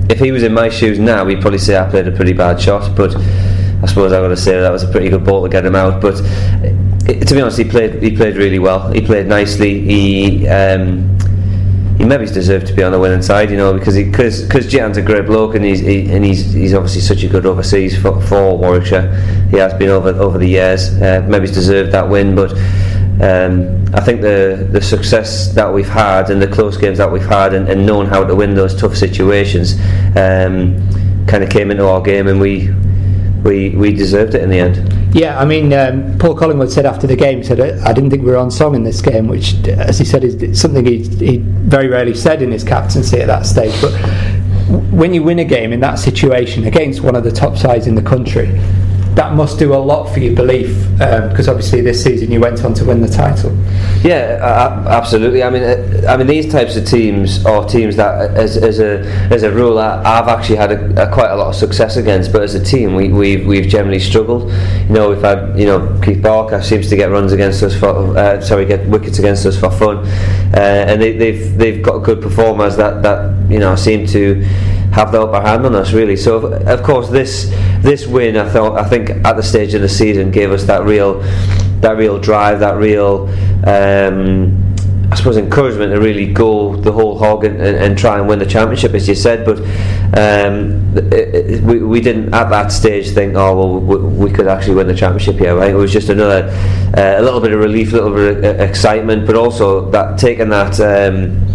if 0.09 0.19
he 0.19 0.33
was 0.33 0.43
in 0.43 0.55
my 0.55 0.69
shoes 0.69 0.99
now, 0.99 1.25
we'd 1.25 1.41
probably 1.41 1.59
say 1.59 1.77
I 1.77 1.88
played 1.88 2.09
a 2.09 2.12
pretty 2.12 2.33
bad 2.33 2.61
shot. 2.61 2.97
But 2.97 3.17
I 3.17 3.87
suppose 3.87 4.12
I've 4.12 4.23
got 4.23 4.29
to 4.29 4.37
say 4.37 4.61
that 4.61 4.71
was 4.71 4.83
a 4.83 4.88
pretty 4.88 5.09
good 5.09 5.25
ball 5.25 5.43
to 5.43 5.49
get 5.49 5.65
him 5.65 5.75
out. 5.75 6.00
But 6.00 6.21
it, 7.09 7.27
to 7.27 7.35
be 7.35 7.41
honest, 7.41 7.59
he 7.59 7.65
played 7.65 8.03
he 8.03 8.17
played 8.17 8.37
really 8.37 8.59
well. 8.59 8.91
He 8.93 9.00
played 9.00 9.27
nicely. 9.27 9.81
He 9.81 10.49
um, 10.49 11.19
he 11.99 12.05
maybe 12.05 12.27
deserved 12.27 12.67
to 12.69 12.73
be 12.73 12.83
on 12.83 12.93
the 12.93 12.99
winning 12.99 13.23
side, 13.23 13.50
you 13.50 13.57
know, 13.57 13.73
because 13.73 13.97
because 13.97 14.43
because 14.43 14.67
Jian's 14.67 14.97
a 14.97 15.03
great 15.03 15.27
bloke 15.27 15.55
and 15.55 15.65
he's 15.65 15.81
he, 15.81 16.11
and 16.11 16.25
he's 16.25 16.53
he's 16.53 16.75
obviously 16.75 17.00
such 17.00 17.23
a 17.25 17.29
good 17.29 17.45
overseas 17.45 18.00
for, 18.00 18.21
for 18.23 18.57
Warwickshire. 18.57 19.15
He 19.50 19.57
has 19.59 19.75
been 19.75 19.91
over 19.91 20.11
over 20.11 20.38
the 20.38 20.49
years. 20.49 20.91
Uh, 21.00 21.27
maybe 21.29 21.47
he's 21.47 21.55
deserved 21.55 21.93
that 21.93 22.09
win, 22.09 22.35
but. 22.35 22.53
Um, 23.21 23.85
I 23.95 24.01
think 24.01 24.21
the 24.21 24.69
the 24.71 24.81
success 24.81 25.53
that 25.55 25.73
we've 25.73 25.89
had 25.89 26.31
and 26.31 26.41
the 26.41 26.47
close 26.47 26.77
games 26.77 26.99
that 26.99 27.11
we've 27.11 27.27
had 27.27 27.53
and, 27.53 27.69
and 27.69 27.85
knowing 27.85 28.07
how 28.07 28.25
to 28.25 28.35
win 28.35 28.55
those 28.55 28.75
tough 28.81 28.97
situations 28.97 29.75
um, 30.17 30.79
kind 31.27 31.43
of 31.43 31.51
came 31.51 31.73
into 31.73 31.85
our 31.85 32.01
game 32.01 32.29
and 32.29 32.41
we 32.41 32.73
we 33.43 33.71
we 33.71 33.93
deserved 33.93 34.35
it 34.35 34.43
in 34.43 34.51
the 34.51 34.59
end. 34.59 34.95
Yeah, 35.15 35.39
I 35.39 35.45
mean, 35.45 35.73
um, 35.73 36.19
Paul 36.19 36.35
Collingwood 36.35 36.71
said 36.71 36.85
after 36.85 37.07
the 37.07 37.17
game, 37.17 37.43
said, 37.43 37.61
I 37.61 37.93
didn't 37.95 38.11
think 38.11 38.23
we 38.23 38.31
were 38.31 38.37
on 38.37 38.51
song 38.51 38.75
in 38.75 38.85
this 38.85 39.01
game, 39.01 39.27
which, 39.27 39.55
as 39.67 39.99
he 39.99 40.05
said, 40.05 40.23
is 40.23 40.61
something 40.61 40.85
he, 40.85 41.03
he 41.03 41.39
very 41.39 41.89
rarely 41.89 42.15
said 42.15 42.43
in 42.43 42.53
his 42.53 42.63
captaincy 42.63 43.19
at 43.21 43.27
that 43.27 43.47
stage. 43.47 43.75
But 43.81 43.93
when 44.93 45.15
you 45.15 45.23
win 45.23 45.39
a 45.39 45.45
game 45.45 45.73
in 45.73 45.81
that 45.81 45.99
situation 45.99 46.65
against 46.65 47.01
one 47.01 47.17
of 47.17 47.25
the 47.25 47.33
top 47.33 47.57
sides 47.57 47.87
in 47.87 47.95
the 47.95 48.03
country, 48.03 48.49
that 49.19 49.35
must 49.35 49.59
do 49.59 49.75
a 49.75 49.77
lot 49.77 50.05
for 50.15 50.21
your 50.21 50.33
belief 50.33 50.69
because 50.93 51.49
um, 51.49 51.55
obviously 51.57 51.81
this 51.81 52.01
season 52.05 52.31
you 52.31 52.39
went 52.39 52.65
on 52.65 52.73
to 52.73 52.85
win 52.85 53.01
the 53.01 53.09
title. 53.09 53.53
Yeah, 54.05 54.85
absolutely. 54.89 55.43
I 55.43 55.51
mean, 55.51 55.65
uh, 55.65 56.07
I 56.09 56.17
mean 56.17 56.29
these 56.29 56.49
types 56.49 56.77
of 56.77 56.87
teams 56.87 57.45
are 57.45 57.69
teams 57.69 57.97
that, 57.97 58.31
as, 58.37 58.57
as 58.57 58.79
a 58.79 59.01
as 59.33 59.43
a 59.43 59.51
rule, 59.51 59.77
I've 59.81 60.29
actually 60.29 60.55
had 60.55 60.71
a, 60.71 61.11
a 61.11 61.13
quite 61.13 61.33
a 61.33 61.37
lot 61.37 61.49
of 61.49 61.57
success 61.57 61.97
against. 61.97 62.33
But 62.33 62.43
as 62.43 62.55
a 62.55 62.63
team, 62.63 62.95
we 62.95 63.09
we've, 63.09 63.45
we've 63.45 63.67
generally 63.67 63.99
struggled. 63.99 64.53
You 64.87 64.95
know, 64.95 65.11
we've 65.11 65.21
had 65.21 65.59
you 65.59 65.67
know 65.67 66.01
Keith 66.01 66.23
Barker 66.23 66.63
seems 66.63 66.89
to 66.91 66.95
get 66.95 67.11
runs 67.11 67.33
against 67.33 67.61
us 67.65 67.77
for 67.77 68.17
uh, 68.17 68.41
sorry 68.41 68.67
get 68.67 68.87
wickets 68.87 69.19
against 69.19 69.45
us 69.47 69.59
for 69.59 69.73
fun, 69.73 69.97
uh, 70.55 70.87
and 70.89 71.03
they, 71.03 71.17
they've 71.17 71.59
they've 71.59 71.83
got 71.83 72.05
good 72.05 72.23
performers 72.23 72.77
that 72.77 73.03
that 73.03 73.51
you 73.51 73.59
know 73.59 73.75
seem 73.75 74.07
to 74.07 74.47
have 74.92 75.12
the 75.12 75.21
upper 75.23 75.40
hand 75.47 75.66
on 75.66 75.75
us 75.75 75.92
really. 75.92 76.16
So 76.16 76.52
of 76.52 76.83
course 76.83 77.09
this 77.09 77.50
this 77.80 78.07
win 78.07 78.37
I 78.37 78.49
thought 78.49 78.78
I 78.78 78.88
think 78.88 79.11
at 79.11 79.37
the 79.37 79.42
stage 79.42 79.75
of 79.75 79.83
the 79.83 79.88
season 79.88 80.30
gave 80.30 80.50
us 80.50 80.64
that 80.64 80.85
real 80.85 81.21
that 81.80 81.97
real 81.97 82.18
drive, 82.18 82.61
that 82.61 82.76
real 82.76 83.28
um, 83.66 84.68
I 85.11 85.14
suppose 85.14 85.38
encouragement 85.38 85.92
to 85.95 86.00
really 86.00 86.30
go 86.30 86.76
the 86.76 86.92
whole 86.92 87.18
hog 87.18 87.45
and, 87.45 87.59
and, 87.62 87.76
and, 87.78 87.97
try 87.97 88.18
and 88.18 88.28
win 88.28 88.38
the 88.38 88.47
championship, 88.47 88.92
as 88.92 89.09
you 89.09 89.14
said. 89.14 89.47
But 89.47 89.59
um, 90.18 90.95
it, 90.97 91.35
it, 91.35 91.64
we, 91.64 91.83
we 91.83 92.02
didn't 92.02 92.35
at 92.35 92.50
that 92.50 92.71
stage 92.71 93.09
think, 93.11 93.35
oh 93.35 93.57
well, 93.57 93.80
we, 93.80 94.26
we 94.26 94.30
could 94.30 94.47
actually 94.47 94.75
win 94.75 94.87
the 94.87 94.95
championship 94.95 95.37
here. 95.37 95.57
Right? 95.57 95.71
It 95.71 95.76
was 95.76 95.95
just 95.95 96.11
another 96.11 96.50
uh, 96.95 97.21
a 97.21 97.23
little 97.23 97.40
bit 97.40 97.52
of 97.52 97.61
relief, 97.61 97.92
a 97.92 97.97
little 97.97 98.12
bit 98.12 98.45
of 98.45 98.61
excitement, 98.61 99.26
but 99.26 99.35
also 99.35 99.90
that 99.90 100.18
taking 100.18 100.50
that. 100.50 100.78
Um, 100.78 101.54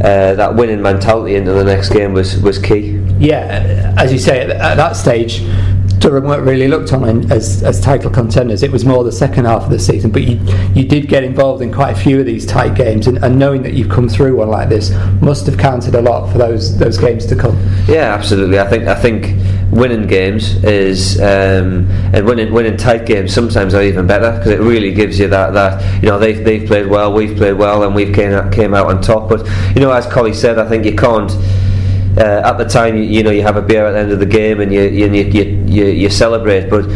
uh, 0.00 0.34
that 0.34 0.54
winning 0.54 0.82
mentality 0.82 1.34
into 1.34 1.52
the 1.52 1.64
next 1.64 1.90
game 1.90 2.12
was, 2.12 2.40
was 2.40 2.58
key. 2.58 3.00
Yeah, 3.18 3.94
as 3.96 4.12
you 4.12 4.18
say, 4.18 4.42
at 4.42 4.76
that 4.76 4.96
stage, 4.96 5.42
Durham 5.98 6.24
weren't 6.24 6.44
really 6.44 6.68
looked 6.68 6.92
on 6.92 7.30
as, 7.32 7.62
as 7.64 7.80
title 7.80 8.10
contenders. 8.10 8.62
It 8.62 8.70
was 8.70 8.84
more 8.84 9.02
the 9.02 9.12
second 9.12 9.46
half 9.46 9.64
of 9.64 9.70
the 9.70 9.78
season, 9.78 10.10
but 10.10 10.22
you 10.22 10.38
you 10.72 10.86
did 10.86 11.08
get 11.08 11.24
involved 11.24 11.62
in 11.62 11.72
quite 11.72 11.90
a 11.90 12.00
few 12.00 12.20
of 12.20 12.26
these 12.26 12.46
tight 12.46 12.76
games, 12.76 13.06
and, 13.08 13.18
and 13.24 13.38
knowing 13.38 13.62
that 13.62 13.74
you've 13.74 13.88
come 13.88 14.08
through 14.08 14.36
one 14.36 14.48
like 14.48 14.68
this 14.68 14.90
must 15.20 15.46
have 15.46 15.58
counted 15.58 15.94
a 15.94 16.02
lot 16.02 16.30
for 16.30 16.38
those 16.38 16.78
those 16.78 16.96
games 16.98 17.26
to 17.26 17.36
come. 17.36 17.56
Yeah, 17.88 18.14
absolutely. 18.14 18.60
I 18.60 18.68
think 18.68 18.84
I 18.86 18.94
think 18.94 19.34
winning 19.78 20.06
games 20.06 20.62
is 20.64 21.20
um, 21.20 21.88
and 22.12 22.26
winning 22.26 22.52
winning 22.52 22.76
tight 22.76 23.06
games 23.06 23.32
sometimes 23.32 23.74
are 23.74 23.82
even 23.82 24.06
better 24.06 24.36
because 24.36 24.50
it 24.52 24.60
really 24.60 24.92
gives 24.92 25.18
you 25.18 25.28
that 25.28 25.52
that 25.54 26.02
you 26.02 26.08
know 26.08 26.18
they 26.18 26.32
they've 26.32 26.66
played 26.66 26.86
well, 26.86 27.12
we've 27.12 27.36
played 27.36 27.54
well, 27.54 27.82
and 27.84 27.94
we've 27.94 28.14
came 28.14 28.32
out, 28.32 28.52
came 28.52 28.74
out 28.74 28.86
on 28.86 29.00
top. 29.00 29.28
But 29.28 29.46
you 29.74 29.80
know, 29.80 29.90
as 29.92 30.06
Collie 30.06 30.34
said, 30.34 30.58
I 30.58 30.68
think 30.68 30.84
you 30.84 30.96
can't. 30.96 31.30
Uh, 32.16 32.42
at 32.44 32.58
the 32.58 32.64
time, 32.64 32.96
you, 32.96 33.04
you, 33.04 33.22
know, 33.22 33.30
you 33.30 33.42
have 33.42 33.56
a 33.56 33.62
beer 33.62 33.86
at 33.86 33.92
the 33.92 33.98
end 33.98 34.10
of 34.10 34.18
the 34.18 34.26
game 34.26 34.60
and 34.60 34.72
you 34.72 34.82
you, 34.82 35.06
you, 35.06 35.42
you, 35.66 35.84
you 35.84 36.10
celebrate. 36.10 36.68
But 36.68 36.86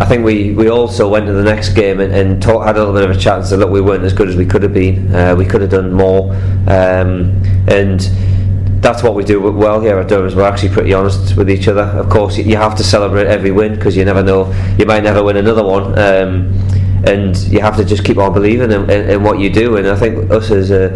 I 0.00 0.04
think 0.04 0.24
we, 0.24 0.52
we 0.52 0.68
also 0.68 1.08
went 1.08 1.26
to 1.26 1.32
the 1.32 1.42
next 1.42 1.70
game 1.70 2.00
and, 2.00 2.14
and 2.14 2.42
talk, 2.42 2.66
had 2.66 2.76
a 2.76 2.80
little 2.80 2.94
bit 2.94 3.10
of 3.10 3.16
a 3.16 3.18
chat 3.18 3.38
and 3.38 3.46
said, 3.46 3.58
look, 3.58 3.70
we 3.70 3.80
weren't 3.80 4.04
as 4.04 4.12
good 4.12 4.28
as 4.28 4.36
we 4.36 4.44
could 4.44 4.62
have 4.62 4.74
been. 4.74 5.14
Uh, 5.14 5.34
we 5.34 5.46
could 5.46 5.62
have 5.62 5.70
done 5.70 5.92
more. 5.92 6.34
Um, 6.68 7.42
and 7.66 8.00
that's 8.80 9.02
what 9.02 9.14
we 9.14 9.24
do 9.24 9.40
well 9.40 9.80
here 9.80 9.98
at 9.98 10.08
Durham. 10.08 10.34
We're 10.34 10.42
actually 10.42 10.70
pretty 10.70 10.92
honest 10.92 11.36
with 11.36 11.50
each 11.50 11.68
other. 11.68 11.82
Of 11.82 12.08
course, 12.10 12.38
you 12.38 12.56
have 12.56 12.76
to 12.76 12.84
celebrate 12.84 13.26
every 13.26 13.50
win 13.50 13.74
because 13.74 13.96
you 13.96 14.04
never 14.04 14.22
know 14.22 14.52
you 14.78 14.86
might 14.86 15.02
never 15.02 15.22
win 15.22 15.36
another 15.36 15.64
one, 15.64 15.98
um, 15.98 16.52
and 17.06 17.36
you 17.48 17.60
have 17.60 17.76
to 17.76 17.84
just 17.84 18.04
keep 18.04 18.18
on 18.18 18.32
believing 18.32 18.70
in, 18.70 18.90
in, 18.90 19.10
in, 19.10 19.22
what 19.22 19.38
you 19.38 19.50
do. 19.50 19.76
And 19.76 19.86
I 19.86 19.96
think 19.96 20.30
us 20.30 20.50
as 20.50 20.70
a 20.70 20.92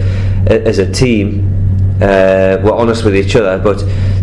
as 0.46 0.78
a 0.78 0.90
team, 0.90 1.46
uh, 2.02 2.58
we're 2.62 2.72
honest 2.72 3.04
with 3.04 3.16
each 3.16 3.34
other. 3.36 3.58
But 3.58 3.78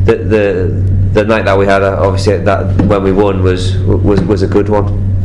the 0.06 0.16
the 0.18 0.88
the 1.14 1.24
night 1.26 1.46
that 1.46 1.58
we 1.58 1.66
had, 1.66 1.82
uh, 1.82 1.98
obviously 2.00 2.38
that 2.38 2.82
when 2.84 3.04
we 3.04 3.12
won 3.12 3.44
was 3.44 3.78
was 3.78 4.22
was 4.22 4.44
a 4.44 4.48
good 4.48 4.70
one. 4.70 5.17